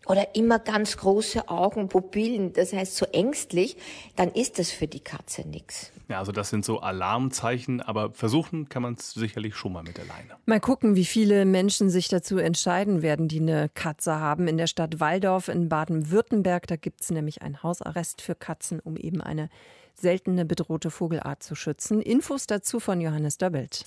oder 0.06 0.36
immer 0.36 0.60
ganz 0.60 0.98
große 0.98 1.50
Augen, 1.50 1.90
Pupillen, 1.90 2.54
das 2.54 2.72
heißt 2.72 2.96
so 2.98 3.08
ängstlich, 3.08 3.78
dann 4.16 4.30
ist 4.30 4.60
das 4.60 4.70
für 4.70 4.88
die 4.88 5.00
Katze 5.00 5.48
nichts. 5.48 5.92
Ja, 6.12 6.20
also 6.20 6.34
das 6.34 6.50
sind 6.50 6.66
so 6.66 6.82
Alarmzeichen, 6.82 7.80
aber 7.80 8.12
versuchen 8.12 8.68
kann 8.68 8.82
man 8.82 8.96
es 8.96 9.12
sicherlich 9.12 9.56
schon 9.56 9.72
mal 9.72 9.82
mit 9.82 9.96
der 9.96 10.04
Leine. 10.04 10.36
Mal 10.46 10.60
gucken, 10.60 10.98
wie 10.98 11.06
viele 11.06 11.46
Menschen 11.46 11.90
sich 11.90 12.10
dazu 12.10 12.38
entscheiden 12.38 13.02
werden, 13.02 13.30
die 13.30 13.40
eine 13.40 13.70
Katze 13.70 14.20
haben. 14.20 14.50
In 14.50 14.58
der 14.58 14.68
Stadt 14.68 15.00
Waldorf 15.00 15.48
in 15.48 15.70
Baden-Württemberg, 15.70 16.68
da 16.68 16.76
gibt 16.76 17.02
es 17.02 17.12
nämlich 17.12 17.42
einen 17.42 17.64
Hausarrest 17.64 18.22
für 18.22 18.36
Katzen, 18.36 18.82
um 18.82 18.98
eben 18.98 19.22
eine 19.22 19.48
seltene 19.94 20.44
bedrohte 20.44 20.92
Vogelart 20.92 21.44
zu 21.44 21.56
schützen. 21.56 22.02
Infos 22.02 22.46
dazu 22.46 22.82
von 22.82 23.00
Johannes 23.00 23.38
Döbbelt. 23.38 23.86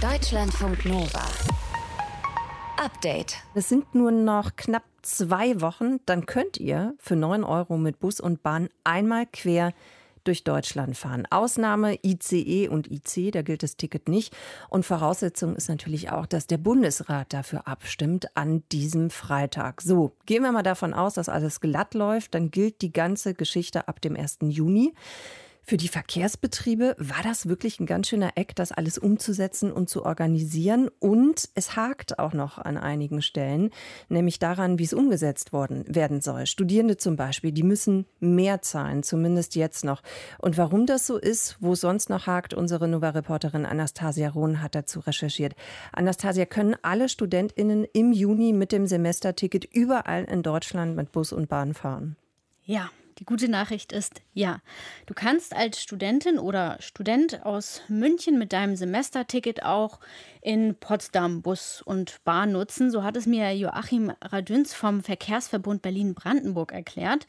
Deutschlandfunk 0.00 0.84
Nova. 0.84 1.22
Update. 2.76 3.36
Es 3.54 3.68
sind 3.68 3.94
nur 3.94 4.10
noch 4.10 4.56
knapp 4.56 4.82
zwei 5.02 5.60
Wochen. 5.60 5.98
Dann 6.06 6.26
könnt 6.26 6.56
ihr 6.56 6.94
für 6.98 7.14
9 7.14 7.44
Euro 7.44 7.78
mit 7.78 8.00
Bus 8.00 8.18
und 8.18 8.42
Bahn 8.42 8.68
einmal 8.82 9.26
quer 9.32 9.72
durch 10.28 10.44
Deutschland 10.44 10.96
fahren. 10.96 11.26
Ausnahme 11.30 11.98
ICE 12.04 12.68
und 12.68 12.90
IC, 12.90 13.32
da 13.32 13.42
gilt 13.42 13.62
das 13.62 13.76
Ticket 13.76 14.08
nicht. 14.08 14.36
Und 14.68 14.84
Voraussetzung 14.84 15.56
ist 15.56 15.68
natürlich 15.68 16.10
auch, 16.10 16.26
dass 16.26 16.46
der 16.46 16.58
Bundesrat 16.58 17.32
dafür 17.32 17.66
abstimmt 17.66 18.28
an 18.36 18.62
diesem 18.72 19.10
Freitag. 19.10 19.80
So, 19.82 20.12
gehen 20.26 20.42
wir 20.42 20.52
mal 20.52 20.62
davon 20.62 20.94
aus, 20.94 21.14
dass 21.14 21.28
alles 21.28 21.60
glatt 21.60 21.94
läuft, 21.94 22.34
dann 22.34 22.50
gilt 22.50 22.82
die 22.82 22.92
ganze 22.92 23.34
Geschichte 23.34 23.88
ab 23.88 24.00
dem 24.00 24.16
1. 24.16 24.38
Juni. 24.42 24.92
Für 25.68 25.76
die 25.76 25.88
Verkehrsbetriebe 25.88 26.94
war 26.96 27.24
das 27.24 27.48
wirklich 27.48 27.80
ein 27.80 27.86
ganz 27.86 28.06
schöner 28.06 28.30
Eck, 28.36 28.54
das 28.54 28.70
alles 28.70 28.98
umzusetzen 28.98 29.72
und 29.72 29.90
zu 29.90 30.04
organisieren. 30.04 30.88
Und 31.00 31.48
es 31.56 31.74
hakt 31.74 32.20
auch 32.20 32.34
noch 32.34 32.58
an 32.58 32.76
einigen 32.76 33.20
Stellen, 33.20 33.70
nämlich 34.08 34.38
daran, 34.38 34.78
wie 34.78 34.84
es 34.84 34.92
umgesetzt 34.92 35.52
worden 35.52 35.84
werden 35.88 36.20
soll. 36.20 36.46
Studierende 36.46 36.98
zum 36.98 37.16
Beispiel, 37.16 37.50
die 37.50 37.64
müssen 37.64 38.06
mehr 38.20 38.62
zahlen, 38.62 39.02
zumindest 39.02 39.56
jetzt 39.56 39.84
noch. 39.84 40.04
Und 40.38 40.56
warum 40.56 40.86
das 40.86 41.04
so 41.04 41.16
ist, 41.16 41.56
wo 41.58 41.74
sonst 41.74 42.10
noch 42.10 42.28
hakt, 42.28 42.54
unsere 42.54 42.86
Nova-Reporterin 42.86 43.66
Anastasia 43.66 44.28
Rohn 44.28 44.62
hat 44.62 44.76
dazu 44.76 45.00
recherchiert. 45.00 45.56
Anastasia, 45.90 46.46
können 46.46 46.76
alle 46.82 47.08
StudentInnen 47.08 47.88
im 47.92 48.12
Juni 48.12 48.52
mit 48.52 48.70
dem 48.70 48.86
Semesterticket 48.86 49.64
überall 49.64 50.22
in 50.26 50.44
Deutschland 50.44 50.94
mit 50.94 51.10
Bus 51.10 51.32
und 51.32 51.48
Bahn 51.48 51.74
fahren? 51.74 52.14
Ja, 52.62 52.88
die 53.18 53.24
gute 53.24 53.48
Nachricht 53.48 53.92
ist 53.92 54.20
ja. 54.34 54.60
Du 55.06 55.14
kannst 55.14 55.54
als 55.54 55.82
Studentin 55.82 56.38
oder 56.38 56.76
Student 56.80 57.44
aus 57.44 57.80
München 57.88 58.38
mit 58.38 58.52
deinem 58.52 58.76
Semesterticket 58.76 59.62
auch 59.62 60.00
in 60.42 60.74
Potsdam 60.74 61.42
Bus 61.42 61.82
und 61.82 62.22
Bahn 62.24 62.52
nutzen. 62.52 62.90
So 62.90 63.02
hat 63.02 63.16
es 63.16 63.26
mir 63.26 63.56
Joachim 63.56 64.12
Radüns 64.22 64.74
vom 64.74 65.02
Verkehrsverbund 65.02 65.82
Berlin-Brandenburg 65.82 66.72
erklärt. 66.72 67.26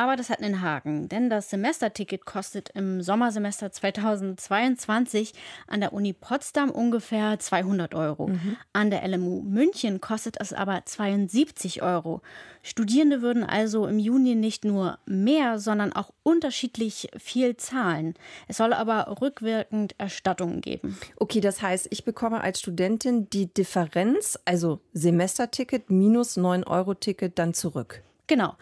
Aber 0.00 0.16
das 0.16 0.30
hat 0.30 0.40
einen 0.40 0.62
Haken, 0.62 1.10
denn 1.10 1.28
das 1.28 1.50
Semesterticket 1.50 2.24
kostet 2.24 2.70
im 2.70 3.02
Sommersemester 3.02 3.70
2022 3.70 5.34
an 5.66 5.80
der 5.80 5.92
Uni 5.92 6.14
Potsdam 6.14 6.70
ungefähr 6.70 7.38
200 7.38 7.94
Euro. 7.94 8.28
Mhm. 8.28 8.56
An 8.72 8.88
der 8.88 9.06
LMU 9.06 9.42
München 9.42 10.00
kostet 10.00 10.40
es 10.40 10.54
aber 10.54 10.80
72 10.86 11.82
Euro. 11.82 12.22
Studierende 12.62 13.20
würden 13.20 13.44
also 13.44 13.86
im 13.86 13.98
Juni 13.98 14.36
nicht 14.36 14.64
nur 14.64 14.98
mehr, 15.04 15.58
sondern 15.58 15.92
auch 15.92 16.14
unterschiedlich 16.22 17.10
viel 17.18 17.58
zahlen. 17.58 18.14
Es 18.48 18.56
soll 18.56 18.72
aber 18.72 19.20
rückwirkend 19.20 19.96
Erstattungen 19.98 20.62
geben. 20.62 20.96
Okay, 21.16 21.42
das 21.42 21.60
heißt, 21.60 21.88
ich 21.90 22.06
bekomme 22.06 22.40
als 22.40 22.60
Studentin 22.60 23.28
die 23.28 23.52
Differenz, 23.52 24.38
also 24.46 24.80
Semesterticket 24.94 25.90
minus 25.90 26.38
9-Euro-Ticket 26.38 27.38
dann 27.38 27.52
zurück. 27.52 28.02
Genau. 28.30 28.54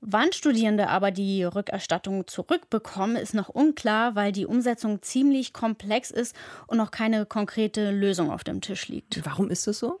Wann 0.00 0.32
Studierende 0.32 0.88
aber 0.88 1.10
die 1.10 1.44
Rückerstattung 1.44 2.26
zurückbekommen, 2.26 3.16
ist 3.16 3.34
noch 3.34 3.48
unklar, 3.48 4.14
weil 4.14 4.30
die 4.30 4.46
Umsetzung 4.46 5.02
ziemlich 5.02 5.52
komplex 5.52 6.10
ist 6.10 6.36
und 6.66 6.76
noch 6.76 6.90
keine 6.90 7.26
konkrete 7.26 7.90
Lösung 7.90 8.30
auf 8.30 8.44
dem 8.44 8.60
Tisch 8.60 8.88
liegt. 8.88 9.24
Warum 9.24 9.50
ist 9.50 9.66
das 9.66 9.78
so? 9.78 9.98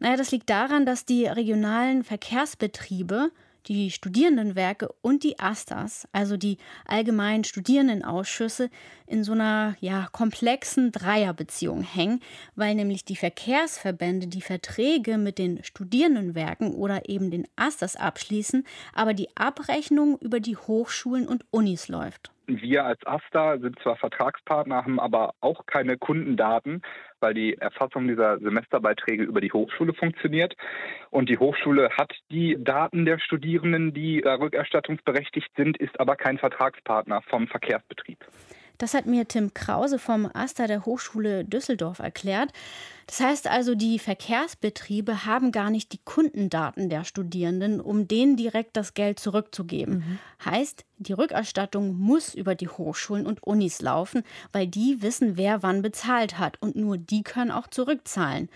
Naja, 0.00 0.16
das 0.16 0.30
liegt 0.32 0.50
daran, 0.50 0.86
dass 0.86 1.04
die 1.04 1.26
regionalen 1.26 2.04
Verkehrsbetriebe 2.04 3.30
die 3.66 3.90
Studierendenwerke 3.90 4.88
und 5.02 5.24
die 5.24 5.38
AStAs, 5.38 6.08
also 6.12 6.36
die 6.36 6.58
allgemeinen 6.86 7.44
Studierendenausschüsse, 7.44 8.70
in 9.06 9.24
so 9.24 9.32
einer 9.32 9.76
ja, 9.80 10.08
komplexen 10.12 10.92
Dreierbeziehung 10.92 11.82
hängen, 11.82 12.20
weil 12.56 12.74
nämlich 12.74 13.04
die 13.04 13.16
Verkehrsverbände 13.16 14.26
die 14.26 14.42
Verträge 14.42 15.18
mit 15.18 15.38
den 15.38 15.62
Studierendenwerken 15.64 16.74
oder 16.74 17.08
eben 17.08 17.30
den 17.30 17.46
AStAs 17.56 17.96
abschließen, 17.96 18.64
aber 18.94 19.14
die 19.14 19.28
Abrechnung 19.36 20.18
über 20.20 20.40
die 20.40 20.56
Hochschulen 20.56 21.26
und 21.26 21.44
Unis 21.50 21.88
läuft. 21.88 22.30
Wir 22.46 22.86
als 22.86 23.06
AStA 23.06 23.58
sind 23.58 23.78
zwar 23.82 23.96
Vertragspartner, 23.96 24.76
haben 24.76 24.98
aber 24.98 25.34
auch 25.40 25.66
keine 25.66 25.98
Kundendaten, 25.98 26.80
weil 27.20 27.34
die 27.34 27.54
Erfassung 27.58 28.08
dieser 28.08 28.38
Semesterbeiträge 28.38 29.22
über 29.22 29.40
die 29.40 29.52
Hochschule 29.52 29.94
funktioniert. 29.94 30.54
Und 31.10 31.28
die 31.28 31.38
Hochschule 31.38 31.90
hat 31.96 32.12
die 32.30 32.56
Daten 32.58 33.04
der 33.04 33.18
Studierenden, 33.18 33.94
die 33.94 34.20
rückerstattungsberechtigt 34.20 35.50
sind, 35.56 35.76
ist 35.76 35.98
aber 36.00 36.16
kein 36.16 36.38
Vertragspartner 36.38 37.22
vom 37.22 37.48
Verkehrsbetrieb. 37.48 38.18
Das 38.78 38.94
hat 38.94 39.06
mir 39.06 39.26
Tim 39.26 39.52
Krause 39.54 39.98
vom 39.98 40.30
AStA 40.32 40.66
der 40.66 40.86
Hochschule 40.86 41.44
Düsseldorf 41.44 41.98
erklärt. 41.98 42.52
Das 43.08 43.20
heißt 43.20 43.48
also, 43.48 43.74
die 43.74 43.98
Verkehrsbetriebe 43.98 45.24
haben 45.24 45.50
gar 45.50 45.70
nicht 45.70 45.92
die 45.92 46.00
Kundendaten 46.04 46.88
der 46.88 47.04
Studierenden, 47.04 47.80
um 47.80 48.06
denen 48.06 48.36
direkt 48.36 48.76
das 48.76 48.94
Geld 48.94 49.18
zurückzugeben. 49.18 49.96
Mhm. 49.96 50.18
Heißt, 50.44 50.84
die 50.98 51.14
Rückerstattung 51.14 51.98
muss 51.98 52.34
über 52.34 52.54
die 52.54 52.68
Hochschulen 52.68 53.26
und 53.26 53.42
Unis 53.42 53.80
laufen, 53.80 54.22
weil 54.52 54.66
die 54.66 55.02
wissen, 55.02 55.36
wer 55.36 55.62
wann 55.62 55.82
bezahlt 55.82 56.38
hat 56.38 56.60
und 56.60 56.76
nur 56.76 56.98
die 56.98 57.22
können 57.22 57.50
auch 57.50 57.66
zurückzahlen. 57.66 58.48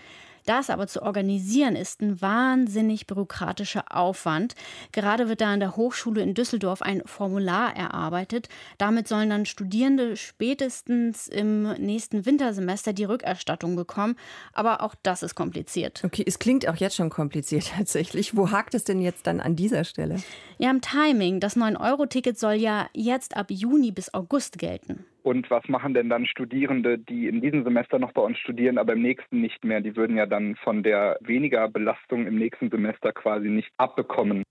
Das 0.45 0.69
aber 0.69 0.87
zu 0.87 1.01
organisieren 1.01 1.75
ist 1.75 2.01
ein 2.01 2.21
wahnsinnig 2.21 3.07
bürokratischer 3.07 3.85
Aufwand. 3.95 4.55
Gerade 4.91 5.29
wird 5.29 5.41
da 5.41 5.53
an 5.53 5.59
der 5.59 5.75
Hochschule 5.75 6.21
in 6.21 6.33
Düsseldorf 6.33 6.81
ein 6.81 7.01
Formular 7.05 7.75
erarbeitet. 7.75 8.49
Damit 8.77 9.07
sollen 9.07 9.29
dann 9.29 9.45
Studierende 9.45 10.17
spätestens 10.17 11.27
im 11.27 11.71
nächsten 11.73 12.25
Wintersemester 12.25 12.93
die 12.93 13.05
Rückerstattung 13.05 13.75
bekommen. 13.75 14.15
Aber 14.53 14.81
auch 14.81 14.95
das 15.03 15.23
ist 15.23 15.35
kompliziert. 15.35 16.01
Okay, 16.03 16.23
es 16.25 16.39
klingt 16.39 16.67
auch 16.67 16.75
jetzt 16.75 16.95
schon 16.95 17.09
kompliziert 17.09 17.71
tatsächlich. 17.77 18.35
Wo 18.35 18.51
hakt 18.51 18.73
es 18.73 18.83
denn 18.83 19.01
jetzt 19.01 19.27
dann 19.27 19.39
an 19.39 19.55
dieser 19.55 19.83
Stelle? 19.83 20.17
Ja, 20.57 20.69
im 20.69 20.81
Timing. 20.81 21.39
Das 21.39 21.55
9-Euro-Ticket 21.55 22.37
soll 22.37 22.53
ja 22.53 22.87
jetzt 22.93 23.37
ab 23.37 23.47
Juni 23.49 23.91
bis 23.91 24.13
August 24.13 24.57
gelten. 24.57 25.05
Und 25.23 25.49
was 25.49 25.67
machen 25.69 25.93
denn 25.93 26.09
dann 26.09 26.25
Studierende, 26.25 26.99
die 26.99 27.27
in 27.27 27.39
diesem 27.39 27.63
Semester 27.63 27.97
noch 27.97 28.11
bei 28.11 28.21
uns 28.21 28.37
studieren, 28.37 28.77
aber 28.77 28.93
im 28.93 29.01
nächsten 29.01 29.39
nicht 29.39 29.63
mehr? 29.63 29.79
Die 29.79 29.95
würden 29.95 30.17
ja 30.17 30.25
dann 30.25 30.57
von 30.57 30.83
der 30.83 31.17
weniger 31.21 31.69
Belastung 31.69 32.27
im 32.27 32.35
nächsten 32.35 32.69
Semester 32.69 33.13
quasi 33.13 33.47
nicht 33.47 33.71
abbekommen. 33.77 34.43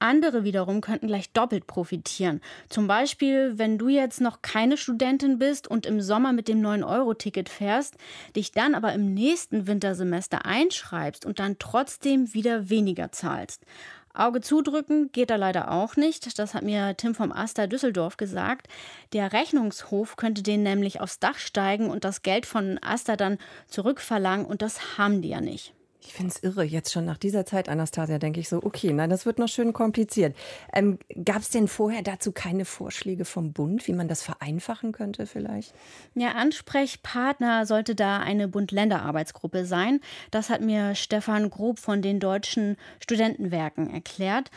Andere 0.00 0.44
wiederum 0.44 0.82
könnten 0.82 1.06
gleich 1.06 1.32
doppelt 1.32 1.66
profitieren. 1.66 2.42
Zum 2.68 2.86
Beispiel, 2.86 3.54
wenn 3.56 3.78
du 3.78 3.88
jetzt 3.88 4.20
noch 4.20 4.42
keine 4.42 4.76
Studentin 4.76 5.38
bist 5.38 5.66
und 5.66 5.86
im 5.86 6.02
Sommer 6.02 6.34
mit 6.34 6.46
dem 6.46 6.60
9-Euro-Ticket 6.60 7.48
fährst, 7.48 7.96
dich 8.36 8.52
dann 8.52 8.74
aber 8.74 8.92
im 8.92 9.14
nächsten 9.14 9.66
Wintersemester 9.66 10.44
einschreibst 10.44 11.24
und 11.24 11.38
dann 11.38 11.56
trotzdem 11.58 12.34
wieder 12.34 12.68
weniger 12.68 13.12
zahlst. 13.12 13.64
Auge 14.14 14.40
zudrücken 14.40 15.10
geht 15.12 15.30
da 15.30 15.36
leider 15.36 15.70
auch 15.70 15.96
nicht. 15.96 16.38
Das 16.38 16.54
hat 16.54 16.62
mir 16.62 16.96
Tim 16.96 17.14
vom 17.14 17.32
Asta 17.32 17.66
Düsseldorf 17.66 18.16
gesagt. 18.16 18.68
Der 19.12 19.32
Rechnungshof 19.32 20.16
könnte 20.16 20.42
den 20.42 20.62
nämlich 20.62 21.00
aufs 21.00 21.18
Dach 21.18 21.38
steigen 21.38 21.90
und 21.90 22.04
das 22.04 22.22
Geld 22.22 22.46
von 22.46 22.78
Asta 22.82 23.16
dann 23.16 23.38
zurückverlangen 23.66 24.46
und 24.46 24.62
das 24.62 24.98
haben 24.98 25.20
die 25.20 25.30
ja 25.30 25.40
nicht. 25.40 25.74
Ich 26.06 26.12
finde 26.12 26.32
es 26.34 26.42
irre, 26.42 26.64
jetzt 26.64 26.92
schon 26.92 27.06
nach 27.06 27.16
dieser 27.16 27.46
Zeit, 27.46 27.68
Anastasia, 27.68 28.18
denke 28.18 28.38
ich 28.38 28.48
so, 28.48 28.62
okay, 28.62 28.92
nein, 28.92 29.08
das 29.08 29.24
wird 29.24 29.38
noch 29.38 29.48
schön 29.48 29.72
kompliziert. 29.72 30.36
Ähm, 30.72 30.98
Gab 31.24 31.38
es 31.38 31.48
denn 31.48 31.66
vorher 31.66 32.02
dazu 32.02 32.30
keine 32.30 32.66
Vorschläge 32.66 33.24
vom 33.24 33.52
Bund, 33.52 33.86
wie 33.88 33.94
man 33.94 34.06
das 34.06 34.22
vereinfachen 34.22 34.92
könnte 34.92 35.26
vielleicht? 35.26 35.74
Ja, 36.14 36.32
Ansprechpartner 36.32 37.64
sollte 37.64 37.94
da 37.94 38.18
eine 38.18 38.48
Bund-Länder-Arbeitsgruppe 38.48 39.64
sein. 39.64 40.00
Das 40.30 40.50
hat 40.50 40.60
mir 40.60 40.94
Stefan 40.94 41.48
Grob 41.48 41.78
von 41.78 42.02
den 42.02 42.20
Deutschen 42.20 42.76
Studentenwerken 43.00 43.92
erklärt. 43.92 44.50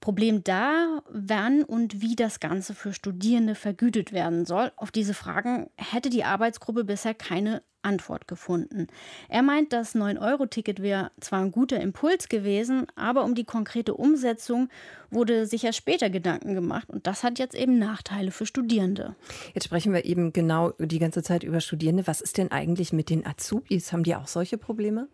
Problem 0.00 0.42
da, 0.44 1.02
wann 1.10 1.62
und 1.62 2.00
wie 2.00 2.16
das 2.16 2.40
Ganze 2.40 2.74
für 2.74 2.94
Studierende 2.94 3.54
vergütet 3.54 4.12
werden 4.12 4.46
soll. 4.46 4.72
Auf 4.76 4.90
diese 4.90 5.12
Fragen 5.14 5.68
hätte 5.76 6.08
die 6.08 6.24
Arbeitsgruppe 6.24 6.84
bisher 6.84 7.12
keine 7.12 7.62
Antwort 7.82 8.28
gefunden. 8.28 8.86
Er 9.28 9.42
meint, 9.42 9.72
das 9.72 9.94
9-Euro-Ticket 9.94 10.82
wäre 10.82 11.10
zwar 11.20 11.40
ein 11.40 11.52
guter 11.52 11.80
Impuls 11.80 12.28
gewesen, 12.28 12.86
aber 12.96 13.24
um 13.24 13.34
die 13.34 13.44
konkrete 13.44 13.94
Umsetzung 13.94 14.68
wurde 15.10 15.46
sich 15.46 15.62
ja 15.62 15.72
später 15.72 16.10
Gedanken 16.10 16.54
gemacht 16.54 16.88
und 16.88 17.06
das 17.06 17.24
hat 17.24 17.38
jetzt 17.38 17.54
eben 17.54 17.78
Nachteile 17.78 18.30
für 18.30 18.46
Studierende. 18.46 19.14
Jetzt 19.54 19.64
sprechen 19.64 19.92
wir 19.92 20.04
eben 20.04 20.32
genau 20.32 20.70
die 20.78 20.98
ganze 20.98 21.22
Zeit 21.22 21.42
über 21.42 21.60
Studierende. 21.60 22.06
Was 22.06 22.20
ist 22.20 22.38
denn 22.38 22.50
eigentlich 22.50 22.92
mit 22.92 23.10
den 23.10 23.26
Azubis? 23.26 23.92
Haben 23.92 24.04
die 24.04 24.14
auch 24.14 24.28
solche 24.28 24.58
Probleme? 24.58 25.08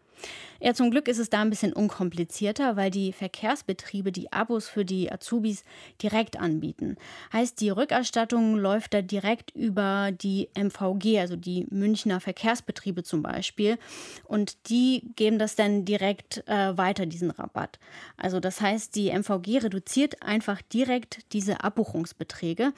Ja, 0.60 0.72
zum 0.72 0.90
Glück 0.90 1.06
ist 1.08 1.18
es 1.18 1.28
da 1.28 1.42
ein 1.42 1.50
bisschen 1.50 1.72
unkomplizierter, 1.72 2.76
weil 2.76 2.90
die 2.90 3.12
Verkehrsbetriebe 3.12 4.10
die 4.10 4.32
Abos 4.32 4.68
für 4.68 4.84
die 4.84 5.12
Azubis 5.12 5.64
direkt 6.02 6.38
anbieten. 6.38 6.96
Heißt, 7.32 7.60
die 7.60 7.70
Rückerstattung 7.70 8.56
läuft 8.56 8.94
da 8.94 9.02
direkt 9.02 9.50
über 9.50 10.12
die 10.12 10.48
MVG, 10.54 11.20
also 11.20 11.36
die 11.36 11.66
Münchner 11.70 12.20
Verkehrsbetriebe 12.20 13.02
zum 13.02 13.22
Beispiel. 13.22 13.78
Und 14.24 14.68
die 14.70 15.02
geben 15.16 15.38
das 15.38 15.56
dann 15.56 15.84
direkt 15.84 16.46
äh, 16.48 16.76
weiter, 16.76 17.04
diesen 17.06 17.30
Rabatt. 17.30 17.78
Also 18.16 18.40
das 18.40 18.60
heißt, 18.60 18.94
die 18.96 19.10
MVG 19.10 19.58
reduziert 19.58 20.22
einfach 20.22 20.62
direkt 20.62 21.32
diese 21.32 21.62
Abbuchungsbeträge. 21.62 22.72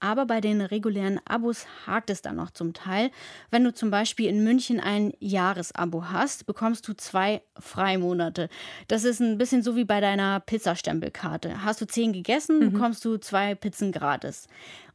Aber 0.00 0.26
bei 0.26 0.40
den 0.40 0.62
regulären 0.62 1.20
Abos 1.26 1.66
hakt 1.86 2.10
es 2.10 2.22
dann 2.22 2.36
noch 2.36 2.50
zum 2.50 2.72
Teil. 2.72 3.10
Wenn 3.50 3.64
du 3.64 3.72
zum 3.72 3.90
Beispiel 3.90 4.28
in 4.28 4.42
München 4.42 4.80
ein 4.80 5.12
Jahresabo 5.20 6.06
hast, 6.06 6.46
bekommst 6.46 6.88
du 6.88 6.94
zwei 6.94 7.42
Freimonate. 7.58 8.48
Das 8.88 9.04
ist 9.04 9.20
ein 9.20 9.38
bisschen 9.38 9.62
so 9.62 9.76
wie 9.76 9.84
bei 9.84 10.00
deiner 10.00 10.40
Pizzastempelkarte. 10.40 11.62
Hast 11.64 11.80
du 11.80 11.86
zehn 11.86 12.12
gegessen, 12.12 12.58
mhm. 12.58 12.72
bekommst 12.72 13.04
du 13.04 13.18
zwei 13.18 13.54
Pizzen 13.54 13.92
gratis. 13.92 14.48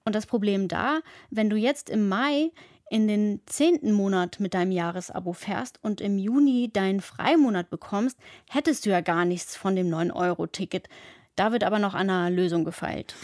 Und 0.05 0.15
das 0.15 0.25
Problem 0.25 0.67
da, 0.67 0.99
wenn 1.29 1.49
du 1.49 1.55
jetzt 1.55 1.89
im 1.89 2.09
Mai 2.09 2.51
in 2.89 3.07
den 3.07 3.41
zehnten 3.45 3.91
Monat 3.91 4.39
mit 4.39 4.53
deinem 4.53 4.71
Jahresabo 4.71 5.33
fährst 5.33 5.79
und 5.83 6.01
im 6.01 6.17
Juni 6.17 6.69
deinen 6.71 7.01
Freimonat 7.01 7.69
bekommst, 7.69 8.17
hättest 8.49 8.85
du 8.85 8.91
ja 8.91 9.01
gar 9.01 9.25
nichts 9.25 9.55
von 9.55 9.75
dem 9.75 9.89
9-Euro-Ticket. 9.89 10.87
Da 11.35 11.51
wird 11.51 11.63
aber 11.63 11.79
noch 11.79 11.93
an 11.93 12.09
einer 12.09 12.29
Lösung 12.29 12.63
gefeilt. 12.63 13.15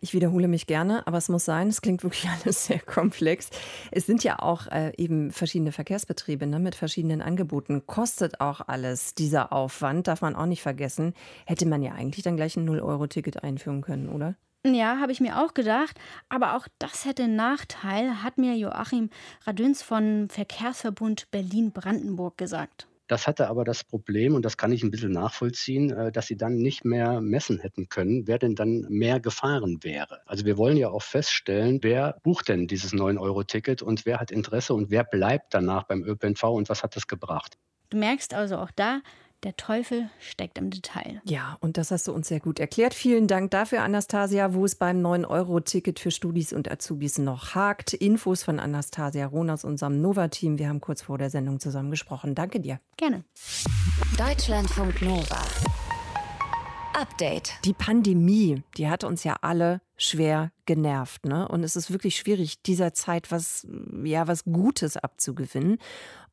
Ich 0.00 0.14
wiederhole 0.14 0.48
mich 0.48 0.66
gerne, 0.66 1.06
aber 1.06 1.18
es 1.18 1.28
muss 1.28 1.44
sein, 1.44 1.68
es 1.68 1.82
klingt 1.82 2.02
wirklich 2.02 2.28
alles 2.44 2.66
sehr 2.66 2.80
komplex. 2.80 3.50
Es 3.90 4.06
sind 4.06 4.24
ja 4.24 4.38
auch 4.40 4.66
äh, 4.68 4.92
eben 4.96 5.30
verschiedene 5.30 5.72
Verkehrsbetriebe 5.72 6.46
ne, 6.46 6.58
mit 6.58 6.74
verschiedenen 6.74 7.22
Angeboten. 7.22 7.86
Kostet 7.86 8.40
auch 8.40 8.60
alles 8.66 9.14
dieser 9.14 9.52
Aufwand, 9.52 10.08
darf 10.08 10.20
man 10.20 10.36
auch 10.36 10.46
nicht 10.46 10.62
vergessen. 10.62 11.14
Hätte 11.46 11.66
man 11.66 11.82
ja 11.82 11.92
eigentlich 11.92 12.24
dann 12.24 12.36
gleich 12.36 12.56
ein 12.56 12.68
0-Euro-Ticket 12.68 13.42
einführen 13.42 13.82
können, 13.82 14.08
oder? 14.08 14.34
Ja, 14.66 14.98
habe 14.98 15.12
ich 15.12 15.20
mir 15.20 15.44
auch 15.44 15.52
gedacht. 15.52 15.98
Aber 16.30 16.56
auch 16.56 16.66
das 16.78 17.04
hätte 17.04 17.24
einen 17.24 17.36
Nachteil, 17.36 18.22
hat 18.22 18.38
mir 18.38 18.56
Joachim 18.56 19.10
Radüns 19.46 19.82
von 19.82 20.28
Verkehrsverbund 20.30 21.30
Berlin-Brandenburg 21.30 22.38
gesagt. 22.38 22.88
Das 23.14 23.28
hatte 23.28 23.46
aber 23.46 23.62
das 23.62 23.84
Problem, 23.84 24.34
und 24.34 24.44
das 24.44 24.56
kann 24.56 24.72
ich 24.72 24.82
ein 24.82 24.90
bisschen 24.90 25.12
nachvollziehen, 25.12 25.92
äh, 25.92 26.10
dass 26.10 26.26
sie 26.26 26.36
dann 26.36 26.56
nicht 26.56 26.84
mehr 26.84 27.20
messen 27.20 27.60
hätten 27.60 27.88
können, 27.88 28.26
wer 28.26 28.40
denn 28.40 28.56
dann 28.56 28.86
mehr 28.88 29.20
gefahren 29.20 29.78
wäre. 29.82 30.22
Also 30.26 30.44
wir 30.44 30.58
wollen 30.58 30.76
ja 30.76 30.88
auch 30.88 31.02
feststellen, 31.02 31.78
wer 31.82 32.18
bucht 32.24 32.48
denn 32.48 32.66
dieses 32.66 32.92
9-Euro-Ticket 32.92 33.82
und 33.82 34.04
wer 34.04 34.18
hat 34.18 34.32
Interesse 34.32 34.74
und 34.74 34.90
wer 34.90 35.04
bleibt 35.04 35.54
danach 35.54 35.84
beim 35.84 36.02
ÖPNV 36.02 36.42
und 36.42 36.68
was 36.68 36.82
hat 36.82 36.96
das 36.96 37.06
gebracht. 37.06 37.56
Du 37.90 37.98
merkst 37.98 38.34
also 38.34 38.56
auch 38.56 38.72
da, 38.74 39.00
der 39.44 39.56
Teufel 39.56 40.08
steckt 40.18 40.58
im 40.58 40.70
Detail. 40.70 41.20
Ja, 41.24 41.58
und 41.60 41.76
das 41.76 41.90
hast 41.90 42.08
du 42.08 42.12
uns 42.12 42.28
sehr 42.28 42.40
gut 42.40 42.58
erklärt. 42.58 42.94
Vielen 42.94 43.28
Dank 43.28 43.50
dafür, 43.50 43.82
Anastasia, 43.82 44.54
wo 44.54 44.64
es 44.64 44.74
beim 44.74 45.04
9-Euro-Ticket 45.04 46.00
für 46.00 46.10
Studis 46.10 46.52
und 46.52 46.70
Azubis 46.70 47.18
noch 47.18 47.54
hakt. 47.54 47.92
Infos 47.92 48.42
von 48.42 48.58
Anastasia 48.58 49.26
Rohn 49.26 49.50
aus 49.50 49.64
unserem 49.64 50.00
Nova-Team. 50.00 50.58
Wir 50.58 50.68
haben 50.68 50.80
kurz 50.80 51.02
vor 51.02 51.18
der 51.18 51.30
Sendung 51.30 51.60
zusammen 51.60 51.90
gesprochen. 51.90 52.34
Danke 52.34 52.58
dir. 52.58 52.80
Gerne. 52.96 53.24
Deutschlandfunk 54.16 55.02
Nova. 55.02 55.42
Update. 56.94 57.54
Die 57.64 57.72
Pandemie, 57.72 58.62
die 58.76 58.88
hat 58.88 59.04
uns 59.04 59.24
ja 59.24 59.36
alle 59.42 59.80
schwer 59.96 60.52
genervt, 60.64 61.26
ne? 61.26 61.46
Und 61.48 61.64
es 61.64 61.76
ist 61.76 61.90
wirklich 61.90 62.16
schwierig, 62.16 62.62
dieser 62.62 62.94
Zeit 62.94 63.30
was, 63.30 63.66
ja, 64.04 64.26
was 64.28 64.44
Gutes 64.44 64.96
abzugewinnen. 64.96 65.78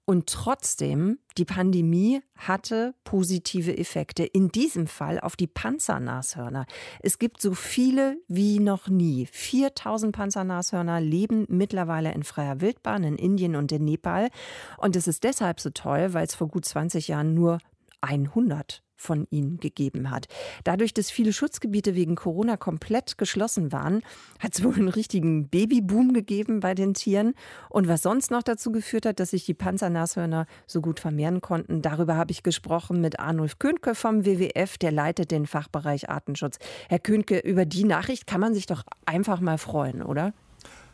Und 0.05 0.27
trotzdem, 0.27 1.19
die 1.37 1.45
Pandemie 1.45 2.21
hatte 2.35 2.95
positive 3.03 3.77
Effekte. 3.77 4.23
In 4.23 4.49
diesem 4.49 4.87
Fall 4.87 5.19
auf 5.19 5.35
die 5.35 5.47
Panzernashörner. 5.47 6.65
Es 7.01 7.19
gibt 7.19 7.41
so 7.41 7.53
viele 7.53 8.17
wie 8.27 8.59
noch 8.59 8.87
nie. 8.87 9.27
4000 9.27 10.15
Panzernashörner 10.15 10.99
leben 10.99 11.45
mittlerweile 11.49 12.13
in 12.13 12.23
freier 12.23 12.61
Wildbahn 12.61 13.03
in 13.03 13.15
Indien 13.15 13.55
und 13.55 13.71
in 13.71 13.85
Nepal. 13.85 14.29
Und 14.77 14.95
es 14.95 15.07
ist 15.07 15.23
deshalb 15.23 15.59
so 15.59 15.69
toll, 15.69 16.13
weil 16.13 16.25
es 16.25 16.35
vor 16.35 16.47
gut 16.47 16.65
20 16.65 17.07
Jahren 17.07 17.33
nur 17.33 17.59
100 18.01 18.83
von 19.01 19.27
ihnen 19.31 19.57
gegeben 19.57 20.11
hat. 20.11 20.27
Dadurch, 20.63 20.93
dass 20.93 21.11
viele 21.11 21.33
Schutzgebiete 21.33 21.95
wegen 21.95 22.15
Corona 22.15 22.55
komplett 22.55 23.17
geschlossen 23.17 23.71
waren, 23.71 24.01
hat 24.39 24.53
es 24.53 24.63
wohl 24.63 24.75
einen 24.75 24.87
richtigen 24.87 25.49
Babyboom 25.49 26.13
gegeben 26.13 26.59
bei 26.59 26.75
den 26.75 26.93
Tieren. 26.93 27.33
Und 27.69 27.87
was 27.87 28.03
sonst 28.03 28.31
noch 28.31 28.43
dazu 28.43 28.71
geführt 28.71 29.05
hat, 29.05 29.19
dass 29.19 29.31
sich 29.31 29.45
die 29.45 29.53
Panzernashörner 29.53 30.45
so 30.67 30.81
gut 30.81 30.99
vermehren 30.99 31.41
konnten, 31.41 31.81
darüber 31.81 32.15
habe 32.15 32.31
ich 32.31 32.43
gesprochen 32.43 33.01
mit 33.01 33.19
Arnulf 33.19 33.59
Könke 33.59 33.95
vom 33.95 34.25
WWF, 34.25 34.77
der 34.77 34.91
leitet 34.91 35.31
den 35.31 35.47
Fachbereich 35.47 36.09
Artenschutz. 36.09 36.59
Herr 36.87 36.99
Könke, 36.99 37.39
über 37.39 37.65
die 37.65 37.83
Nachricht 37.83 38.27
kann 38.27 38.41
man 38.41 38.53
sich 38.53 38.67
doch 38.67 38.83
einfach 39.05 39.39
mal 39.39 39.57
freuen, 39.57 40.01
oder? 40.03 40.33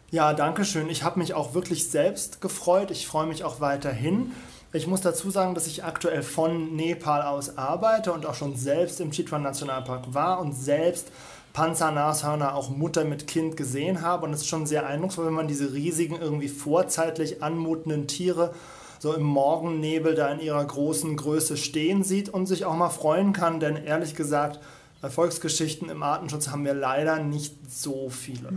Ja, 0.09 0.33
danke 0.33 0.63
schön. 0.63 0.89
Ich 0.89 1.03
habe 1.03 1.19
mich 1.19 1.33
auch 1.33 1.53
wirklich 1.53 1.89
selbst 1.89 2.39
gefreut. 2.39 2.91
Ich 2.91 3.07
freue 3.07 3.27
mich 3.27 3.43
auch 3.43 3.59
weiterhin. 3.59 4.31
Ich 4.73 4.85
muss 4.85 5.01
dazu 5.01 5.31
sagen, 5.31 5.55
dass 5.55 5.65
ich 5.67 5.83
aktuell 5.85 6.23
von 6.23 6.75
Nepal 6.75 7.21
aus 7.21 7.57
arbeite 7.57 8.11
und 8.11 8.25
auch 8.25 8.35
schon 8.35 8.55
selbst 8.55 8.99
im 8.99 9.11
Chitwan 9.11 9.41
Nationalpark 9.41 10.13
war 10.13 10.39
und 10.39 10.53
selbst 10.53 11.07
Panzernashörner 11.53 12.53
auch 12.53 12.69
Mutter 12.69 13.05
mit 13.05 13.27
Kind 13.27 13.55
gesehen 13.55 14.01
habe. 14.01 14.25
Und 14.25 14.33
es 14.33 14.41
ist 14.41 14.47
schon 14.47 14.65
sehr 14.65 14.85
eindrucksvoll, 14.85 15.27
wenn 15.27 15.33
man 15.33 15.47
diese 15.47 15.73
riesigen, 15.73 16.17
irgendwie 16.19 16.49
vorzeitlich 16.49 17.41
anmutenden 17.41 18.07
Tiere 18.07 18.53
so 18.99 19.13
im 19.13 19.23
Morgennebel 19.23 20.15
da 20.15 20.29
in 20.29 20.39
ihrer 20.39 20.65
großen 20.65 21.15
Größe 21.15 21.55
stehen 21.55 22.03
sieht 22.03 22.29
und 22.29 22.45
sich 22.45 22.65
auch 22.65 22.75
mal 22.75 22.89
freuen 22.89 23.31
kann. 23.31 23.59
Denn 23.59 23.77
ehrlich 23.77 24.15
gesagt, 24.15 24.59
Erfolgsgeschichten 25.01 25.89
im 25.89 26.03
Artenschutz 26.03 26.49
haben 26.49 26.65
wir 26.65 26.73
leider 26.73 27.19
nicht 27.19 27.55
so 27.71 28.09
viele. 28.09 28.49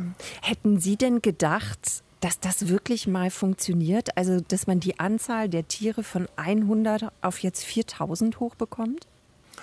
Hätten 0.42 0.80
Sie 0.80 0.96
denn 0.96 1.22
gedacht, 1.22 2.02
dass 2.20 2.38
das 2.38 2.68
wirklich 2.68 3.06
mal 3.06 3.30
funktioniert? 3.30 4.16
Also, 4.16 4.40
dass 4.40 4.66
man 4.66 4.80
die 4.80 4.98
Anzahl 5.00 5.48
der 5.48 5.66
Tiere 5.68 6.02
von 6.02 6.28
100 6.36 7.10
auf 7.22 7.38
jetzt 7.38 7.64
4000 7.64 8.40
hochbekommt? 8.40 9.06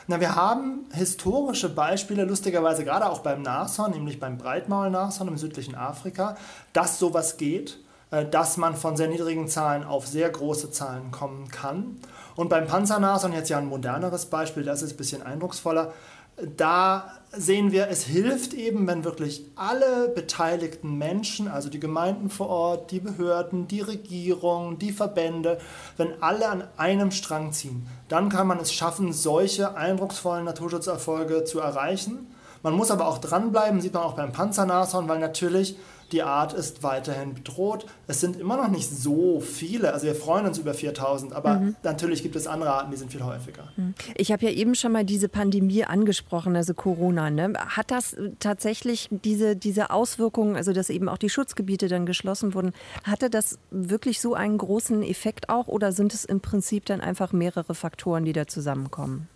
Na, 0.07 0.19
wir 0.19 0.35
haben 0.35 0.85
historische 0.93 1.69
Beispiele, 1.69 2.23
lustigerweise 2.23 2.83
gerade 2.85 3.09
auch 3.09 3.19
beim 3.19 3.41
Nashorn, 3.41 3.91
nämlich 3.91 4.19
beim 4.19 4.37
Breitmaulnashorn 4.37 5.27
im 5.27 5.37
südlichen 5.37 5.75
Afrika, 5.75 6.37
dass 6.71 6.99
sowas 6.99 7.37
geht, 7.37 7.79
äh, 8.11 8.25
dass 8.25 8.57
man 8.57 8.75
von 8.75 8.95
sehr 8.95 9.09
niedrigen 9.09 9.47
Zahlen 9.47 9.83
auf 9.83 10.07
sehr 10.07 10.29
große 10.29 10.71
Zahlen 10.71 11.11
kommen 11.11 11.49
kann. 11.49 11.97
Und 12.35 12.49
beim 12.49 12.67
Panzernashorn, 12.67 13.33
jetzt 13.33 13.49
ja 13.49 13.57
ein 13.57 13.65
moderneres 13.65 14.27
Beispiel, 14.27 14.63
das 14.63 14.81
ist 14.81 14.93
ein 14.93 14.97
bisschen 14.97 15.23
eindrucksvoller, 15.23 15.91
da 16.37 17.11
sehen 17.31 17.71
wir, 17.71 17.87
es 17.87 18.03
hilft 18.03 18.53
eben, 18.53 18.85
wenn 18.87 19.03
wirklich 19.03 19.45
alle 19.55 20.09
beteiligten 20.09 20.97
Menschen, 20.97 21.47
also 21.47 21.69
die 21.69 21.79
Gemeinden 21.79 22.29
vor 22.29 22.49
Ort, 22.49 22.91
die 22.91 22.99
Behörden, 22.99 23.67
die 23.67 23.81
Regierung, 23.81 24.77
die 24.77 24.91
Verbände, 24.91 25.59
wenn 25.97 26.21
alle 26.21 26.47
an 26.47 26.63
einem 26.77 27.11
Strang 27.11 27.51
ziehen, 27.53 27.87
dann 28.07 28.29
kann 28.29 28.47
man 28.47 28.59
es 28.59 28.71
schaffen, 28.71 29.13
solche 29.13 29.75
eindrucksvollen 29.75 30.45
Naturschutzerfolge 30.45 31.43
zu 31.43 31.59
erreichen. 31.59 32.27
Man 32.63 32.73
muss 32.73 32.91
aber 32.91 33.07
auch 33.07 33.17
dranbleiben, 33.17 33.81
sieht 33.81 33.93
man 33.93 34.03
auch 34.03 34.15
beim 34.15 34.31
Panzernashorn, 34.31 35.07
weil 35.07 35.19
natürlich 35.19 35.77
Die 36.11 36.23
Art 36.23 36.53
ist 36.53 36.83
weiterhin 36.83 37.33
bedroht. 37.33 37.85
Es 38.07 38.21
sind 38.21 38.39
immer 38.39 38.57
noch 38.57 38.69
nicht 38.69 38.89
so 38.89 39.41
viele. 39.41 39.93
Also 39.93 40.07
wir 40.07 40.15
freuen 40.15 40.45
uns 40.45 40.57
über 40.57 40.73
4000, 40.73 41.33
aber 41.33 41.59
mhm. 41.59 41.75
natürlich 41.83 42.23
gibt 42.23 42.35
es 42.35 42.47
andere 42.47 42.71
Arten, 42.71 42.91
die 42.91 42.97
sind 42.97 43.11
viel 43.11 43.23
häufiger. 43.23 43.67
Mhm. 43.75 43.93
Ich 44.15 44.31
habe 44.31 44.45
ja 44.45 44.51
eben 44.51 44.75
schon 44.75 44.91
mal 44.91 45.03
diese 45.03 45.27
Pandemie 45.27 45.83
angesprochen, 45.83 46.55
also 46.55 46.73
Corona. 46.73 47.29
Ne? 47.29 47.53
Hat 47.57 47.91
das 47.91 48.15
tatsächlich 48.39 49.09
diese, 49.11 49.55
diese 49.55 49.89
Auswirkungen, 49.89 50.55
also 50.55 50.73
dass 50.73 50.89
eben 50.89 51.09
auch 51.09 51.17
die 51.17 51.29
Schutzgebiete 51.29 51.87
dann 51.87 52.05
geschlossen 52.05 52.53
wurden, 52.53 52.73
hatte 53.03 53.29
das 53.29 53.59
wirklich 53.71 54.21
so 54.21 54.33
einen 54.33 54.57
großen 54.57 55.03
Effekt 55.03 55.49
auch 55.49 55.67
oder 55.67 55.91
sind 55.91 56.13
es 56.13 56.25
im 56.25 56.39
Prinzip 56.39 56.85
dann 56.85 57.01
einfach 57.01 57.33
mehrere 57.33 57.75
Faktoren, 57.75 58.25
die 58.25 58.33
da 58.33 58.47
zusammenkommen? 58.47 59.27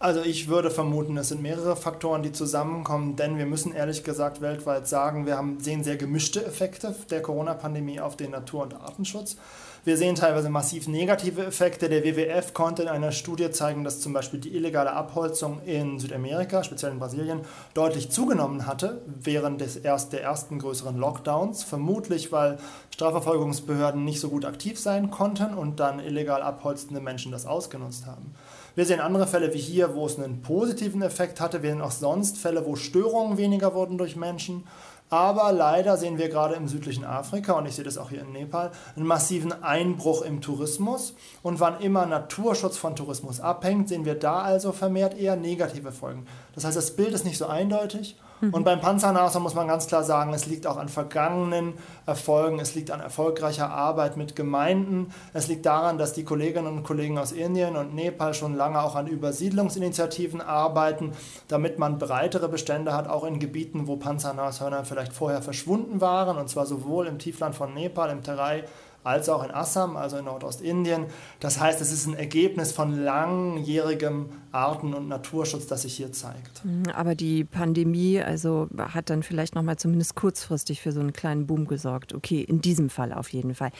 Also 0.00 0.20
ich 0.20 0.48
würde 0.48 0.70
vermuten, 0.70 1.16
es 1.16 1.28
sind 1.28 1.40
mehrere 1.40 1.76
Faktoren, 1.76 2.22
die 2.22 2.32
zusammenkommen, 2.32 3.16
denn 3.16 3.38
wir 3.38 3.46
müssen 3.46 3.72
ehrlich 3.72 4.04
gesagt 4.04 4.40
weltweit 4.40 4.86
sagen, 4.86 5.24
wir 5.24 5.36
haben, 5.36 5.60
sehen 5.60 5.84
sehr 5.84 5.96
gemischte 5.96 6.44
Effekte 6.44 6.94
der 7.10 7.22
Corona-Pandemie 7.22 8.00
auf 8.00 8.16
den 8.16 8.32
Natur- 8.32 8.64
und 8.64 8.74
Artenschutz. 8.74 9.36
Wir 9.84 9.98
sehen 9.98 10.14
teilweise 10.14 10.48
massiv 10.48 10.88
negative 10.88 11.44
Effekte. 11.44 11.90
Der 11.90 12.02
WWF 12.04 12.54
konnte 12.54 12.82
in 12.82 12.88
einer 12.88 13.12
Studie 13.12 13.50
zeigen, 13.50 13.84
dass 13.84 14.00
zum 14.00 14.14
Beispiel 14.14 14.40
die 14.40 14.56
illegale 14.56 14.92
Abholzung 14.92 15.60
in 15.66 15.98
Südamerika, 15.98 16.64
speziell 16.64 16.92
in 16.92 16.98
Brasilien, 16.98 17.42
deutlich 17.74 18.10
zugenommen 18.10 18.66
hatte 18.66 19.02
während 19.06 19.60
des 19.60 19.76
erst, 19.76 20.14
der 20.14 20.22
ersten 20.22 20.58
größeren 20.58 20.96
Lockdowns. 20.96 21.64
Vermutlich, 21.64 22.32
weil 22.32 22.58
Strafverfolgungsbehörden 22.92 24.06
nicht 24.06 24.20
so 24.20 24.30
gut 24.30 24.46
aktiv 24.46 24.80
sein 24.80 25.10
konnten 25.10 25.52
und 25.52 25.80
dann 25.80 26.00
illegal 26.00 26.40
abholzende 26.40 27.02
Menschen 27.02 27.30
das 27.30 27.44
ausgenutzt 27.44 28.06
haben. 28.06 28.34
Wir 28.76 28.86
sehen 28.86 28.98
andere 28.98 29.28
Fälle 29.28 29.54
wie 29.54 29.58
hier, 29.58 29.94
wo 29.94 30.04
es 30.06 30.18
einen 30.18 30.42
positiven 30.42 31.00
Effekt 31.02 31.40
hatte. 31.40 31.62
Wir 31.62 31.70
sehen 31.70 31.80
auch 31.80 31.92
sonst 31.92 32.38
Fälle, 32.38 32.66
wo 32.66 32.74
Störungen 32.74 33.38
weniger 33.38 33.72
wurden 33.72 33.98
durch 33.98 34.16
Menschen. 34.16 34.64
Aber 35.10 35.52
leider 35.52 35.96
sehen 35.96 36.18
wir 36.18 36.28
gerade 36.28 36.54
im 36.54 36.66
südlichen 36.66 37.04
Afrika, 37.04 37.52
und 37.52 37.66
ich 37.66 37.76
sehe 37.76 37.84
das 37.84 37.98
auch 37.98 38.10
hier 38.10 38.22
in 38.22 38.32
Nepal, 38.32 38.72
einen 38.96 39.06
massiven 39.06 39.52
Einbruch 39.62 40.22
im 40.22 40.40
Tourismus. 40.40 41.14
Und 41.42 41.60
wann 41.60 41.80
immer 41.80 42.04
Naturschutz 42.06 42.76
von 42.76 42.96
Tourismus 42.96 43.38
abhängt, 43.38 43.88
sehen 43.88 44.04
wir 44.06 44.16
da 44.16 44.40
also 44.42 44.72
vermehrt 44.72 45.16
eher 45.16 45.36
negative 45.36 45.92
Folgen. 45.92 46.26
Das 46.54 46.64
heißt, 46.64 46.76
das 46.76 46.96
Bild 46.96 47.12
ist 47.12 47.24
nicht 47.24 47.38
so 47.38 47.46
eindeutig. 47.46 48.16
Und 48.52 48.64
beim 48.64 48.80
Panzernashorn 48.80 49.42
muss 49.42 49.54
man 49.54 49.68
ganz 49.68 49.86
klar 49.86 50.02
sagen, 50.02 50.32
es 50.34 50.46
liegt 50.46 50.66
auch 50.66 50.76
an 50.76 50.88
vergangenen 50.88 51.74
Erfolgen, 52.06 52.58
es 52.58 52.74
liegt 52.74 52.90
an 52.90 53.00
erfolgreicher 53.00 53.70
Arbeit 53.70 54.16
mit 54.16 54.36
Gemeinden, 54.36 55.12
es 55.32 55.48
liegt 55.48 55.66
daran, 55.66 55.98
dass 55.98 56.12
die 56.12 56.24
Kolleginnen 56.24 56.66
und 56.66 56.82
Kollegen 56.82 57.18
aus 57.18 57.32
Indien 57.32 57.76
und 57.76 57.94
Nepal 57.94 58.34
schon 58.34 58.54
lange 58.54 58.82
auch 58.82 58.94
an 58.94 59.06
Übersiedlungsinitiativen 59.06 60.40
arbeiten, 60.40 61.12
damit 61.48 61.78
man 61.78 61.98
breitere 61.98 62.48
Bestände 62.48 62.94
hat, 62.94 63.08
auch 63.08 63.24
in 63.24 63.38
Gebieten, 63.38 63.86
wo 63.86 63.96
Panzernashörner 63.96 64.84
vielleicht 64.84 65.12
vorher 65.12 65.42
verschwunden 65.42 66.00
waren, 66.00 66.36
und 66.36 66.48
zwar 66.48 66.66
sowohl 66.66 67.06
im 67.06 67.18
Tiefland 67.18 67.54
von 67.54 67.74
Nepal, 67.74 68.10
im 68.10 68.22
Terai, 68.22 68.64
als 69.04 69.28
auch 69.28 69.44
in 69.44 69.50
Assam, 69.50 69.96
also 69.96 70.16
in 70.16 70.24
Nordostindien. 70.24 71.06
Das 71.38 71.60
heißt, 71.60 71.80
es 71.80 71.92
ist 71.92 72.06
ein 72.06 72.14
Ergebnis 72.14 72.72
von 72.72 72.98
langjährigem 72.98 74.30
Arten- 74.50 74.94
und 74.94 75.08
Naturschutz, 75.08 75.66
das 75.66 75.82
sich 75.82 75.94
hier 75.94 76.12
zeigt. 76.12 76.64
Mhm, 76.64 76.84
aber 76.94 77.14
die 77.14 77.44
Pandemie 77.44 78.20
also 78.20 78.68
hat 78.78 79.10
dann 79.10 79.22
vielleicht 79.22 79.54
noch 79.54 79.62
mal 79.62 79.76
zumindest 79.76 80.14
kurzfristig 80.14 80.80
für 80.80 80.92
so 80.92 81.00
einen 81.00 81.12
kleinen 81.12 81.46
Boom 81.46 81.66
gesorgt. 81.66 82.14
Okay, 82.14 82.40
in 82.40 82.60
diesem 82.60 82.88
Fall 82.88 83.12
auf 83.12 83.28
jeden 83.28 83.54
Fall. 83.54 83.70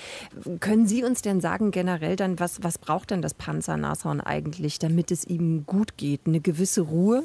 Können 0.61 0.87
Sie 0.87 1.03
uns 1.03 1.23
denn 1.23 1.41
sagen 1.41 1.71
generell 1.71 2.17
dann, 2.17 2.39
was, 2.39 2.63
was 2.63 2.79
braucht 2.79 3.11
denn 3.11 3.23
das 3.23 3.35
Panzernashorn 3.35 4.21
eigentlich, 4.21 4.79
damit 4.79 5.11
es 5.11 5.25
ihm 5.25 5.65
gut 5.65 5.97
geht? 5.97 6.23
Eine 6.27 6.41
gewisse 6.41 6.83
Ruhe? 6.83 7.25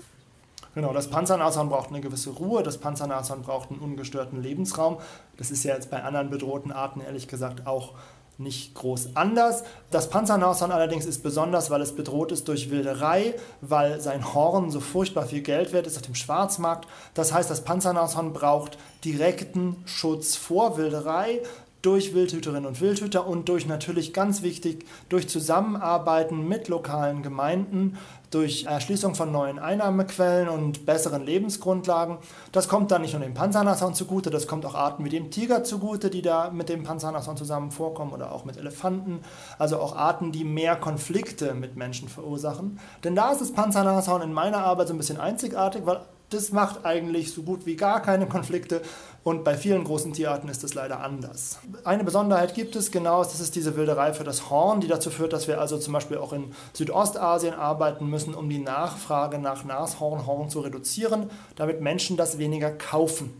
Genau, 0.79 0.93
das 0.93 1.09
Panzernashorn 1.09 1.67
braucht 1.67 1.89
eine 1.89 1.99
gewisse 1.99 2.29
Ruhe, 2.29 2.63
das 2.63 2.77
Panzernashorn 2.77 3.41
braucht 3.41 3.69
einen 3.69 3.81
ungestörten 3.81 4.41
Lebensraum. 4.41 4.95
Das 5.35 5.51
ist 5.51 5.65
ja 5.65 5.73
jetzt 5.73 5.91
bei 5.91 6.01
anderen 6.01 6.29
bedrohten 6.29 6.71
Arten 6.71 7.01
ehrlich 7.01 7.27
gesagt 7.27 7.67
auch 7.67 7.95
nicht 8.37 8.75
groß 8.75 9.17
anders. 9.17 9.65
Das 9.91 10.09
Panzernashorn 10.09 10.71
allerdings 10.71 11.05
ist 11.05 11.21
besonders, 11.21 11.69
weil 11.69 11.81
es 11.81 11.93
bedroht 11.93 12.31
ist 12.31 12.47
durch 12.47 12.71
Wilderei, 12.71 13.35
weil 13.59 13.99
sein 13.99 14.33
Horn 14.33 14.71
so 14.71 14.79
furchtbar 14.79 15.25
viel 15.25 15.41
Geld 15.41 15.73
wert 15.73 15.85
ist 15.85 15.97
auf 15.97 16.03
dem 16.03 16.15
Schwarzmarkt. 16.15 16.87
Das 17.13 17.33
heißt, 17.33 17.49
das 17.49 17.65
Panzernashorn 17.65 18.31
braucht 18.31 18.77
direkten 19.03 19.83
Schutz 19.85 20.37
vor 20.37 20.77
Wilderei 20.77 21.41
durch 21.81 22.13
Wildhüterinnen 22.13 22.65
und 22.65 22.81
Wildhüter 22.81 23.25
und 23.25 23.47
durch 23.47 23.65
natürlich 23.65 24.13
ganz 24.13 24.41
wichtig, 24.41 24.85
durch 25.07 25.29
Zusammenarbeiten 25.29 26.47
mit 26.47 26.67
lokalen 26.67 27.23
Gemeinden, 27.23 27.97
durch 28.31 28.65
Erschließung 28.65 29.15
von 29.15 29.31
neuen 29.31 29.57
Einnahmequellen 29.57 30.49
und 30.49 30.85
besseren 30.85 31.25
Lebensgrundlagen. 31.25 32.17
Das 32.51 32.67
kommt 32.67 32.91
dann 32.91 33.01
nicht 33.01 33.13
nur 33.13 33.23
dem 33.23 33.33
Panzernashorn 33.33 33.95
zugute, 33.95 34.29
das 34.29 34.45
kommt 34.45 34.65
auch 34.65 34.75
Arten 34.75 35.03
wie 35.03 35.09
dem 35.09 35.31
Tiger 35.31 35.63
zugute, 35.63 36.09
die 36.09 36.21
da 36.21 36.51
mit 36.51 36.69
dem 36.69 36.83
Panzernashorn 36.83 37.37
zusammen 37.37 37.71
vorkommen 37.71 38.11
oder 38.11 38.31
auch 38.31 38.45
mit 38.45 38.57
Elefanten. 38.57 39.21
Also 39.57 39.79
auch 39.79 39.95
Arten, 39.95 40.31
die 40.31 40.43
mehr 40.43 40.75
Konflikte 40.75 41.53
mit 41.53 41.75
Menschen 41.75 42.07
verursachen. 42.07 42.79
Denn 43.03 43.15
da 43.15 43.31
ist 43.31 43.41
das 43.41 43.51
Panzernashorn 43.51 44.21
in 44.21 44.33
meiner 44.33 44.59
Arbeit 44.59 44.89
so 44.89 44.93
ein 44.93 44.97
bisschen 44.97 45.19
einzigartig, 45.19 45.85
weil 45.85 46.01
das 46.29 46.51
macht 46.51 46.85
eigentlich 46.85 47.33
so 47.33 47.41
gut 47.41 47.65
wie 47.65 47.75
gar 47.75 48.01
keine 48.01 48.27
Konflikte 48.27 48.81
und 49.23 49.43
bei 49.43 49.57
vielen 49.57 49.83
großen 49.83 50.13
Tierarten 50.13 50.49
ist 50.49 50.63
das 50.63 50.73
leider 50.73 51.01
anders. 51.01 51.59
Eine 51.83 52.03
Besonderheit 52.03 52.53
gibt 52.53 52.75
es 52.75 52.91
genau, 52.91 53.23
das 53.23 53.39
ist 53.39 53.55
diese 53.55 53.75
Wilderei 53.75 54.13
für 54.13 54.23
das 54.23 54.49
Horn, 54.49 54.81
die 54.81 54.87
dazu 54.87 55.09
führt, 55.09 55.33
dass 55.33 55.47
wir 55.47 55.59
also 55.59 55.77
zum 55.77 55.93
Beispiel 55.93 56.17
auch 56.17 56.33
in 56.33 56.53
Südostasien 56.73 57.53
arbeiten 57.53 58.09
müssen, 58.09 58.33
um 58.33 58.49
die 58.49 58.59
Nachfrage 58.59 59.37
nach 59.37 59.65
Nashornhorn 59.65 60.49
zu 60.49 60.61
reduzieren, 60.61 61.29
damit 61.55 61.81
Menschen 61.81 62.17
das 62.17 62.37
weniger 62.37 62.71
kaufen. 62.71 63.33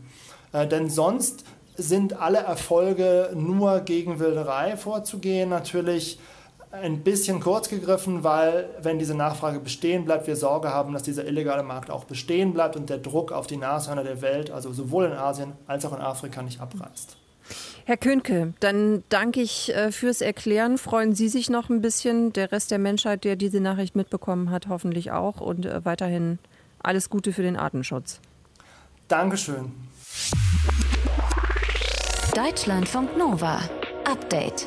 Äh, 0.52 0.66
denn 0.66 0.90
sonst 0.90 1.44
sind 1.76 2.20
alle 2.20 2.38
Erfolge 2.38 3.30
nur 3.34 3.80
gegen 3.80 4.18
Wilderei 4.18 4.76
vorzugehen. 4.76 5.48
Natürlich 5.48 6.18
ein 6.72 7.02
bisschen 7.02 7.40
kurz 7.40 7.68
gegriffen, 7.68 8.22
weil 8.22 8.70
wenn 8.80 8.98
diese 8.98 9.14
Nachfrage 9.14 9.58
bestehen 9.58 10.04
bleibt, 10.04 10.26
wir 10.26 10.36
Sorge 10.36 10.72
haben, 10.72 10.92
dass 10.92 11.02
dieser 11.02 11.26
illegale 11.26 11.62
Markt 11.62 11.90
auch 11.90 12.04
bestehen 12.04 12.52
bleibt 12.52 12.76
und 12.76 12.88
der 12.90 12.98
Druck 12.98 13.32
auf 13.32 13.46
die 13.46 13.56
Nashörner 13.56 14.04
der 14.04 14.22
Welt, 14.22 14.50
also 14.50 14.72
sowohl 14.72 15.06
in 15.06 15.12
Asien 15.12 15.52
als 15.66 15.84
auch 15.84 15.92
in 15.92 16.00
Afrika, 16.00 16.42
nicht 16.42 16.60
abreißt. 16.60 17.16
Herr 17.84 17.96
Könke, 17.96 18.54
dann 18.60 19.02
danke 19.08 19.40
ich 19.40 19.74
äh, 19.74 19.90
fürs 19.90 20.20
Erklären. 20.20 20.78
Freuen 20.78 21.14
Sie 21.14 21.28
sich 21.28 21.50
noch 21.50 21.68
ein 21.70 21.80
bisschen, 21.80 22.32
der 22.32 22.52
Rest 22.52 22.70
der 22.70 22.78
Menschheit, 22.78 23.24
der 23.24 23.34
diese 23.34 23.60
Nachricht 23.60 23.96
mitbekommen 23.96 24.50
hat, 24.50 24.68
hoffentlich 24.68 25.10
auch. 25.10 25.40
Und 25.40 25.66
äh, 25.66 25.84
weiterhin 25.84 26.38
alles 26.80 27.10
Gute 27.10 27.32
für 27.32 27.42
den 27.42 27.56
Artenschutz. 27.56 28.20
Dankeschön. 29.08 29.72
Deutschlandfunk 32.36 33.16
Nova. 33.16 33.60
Update. 34.04 34.66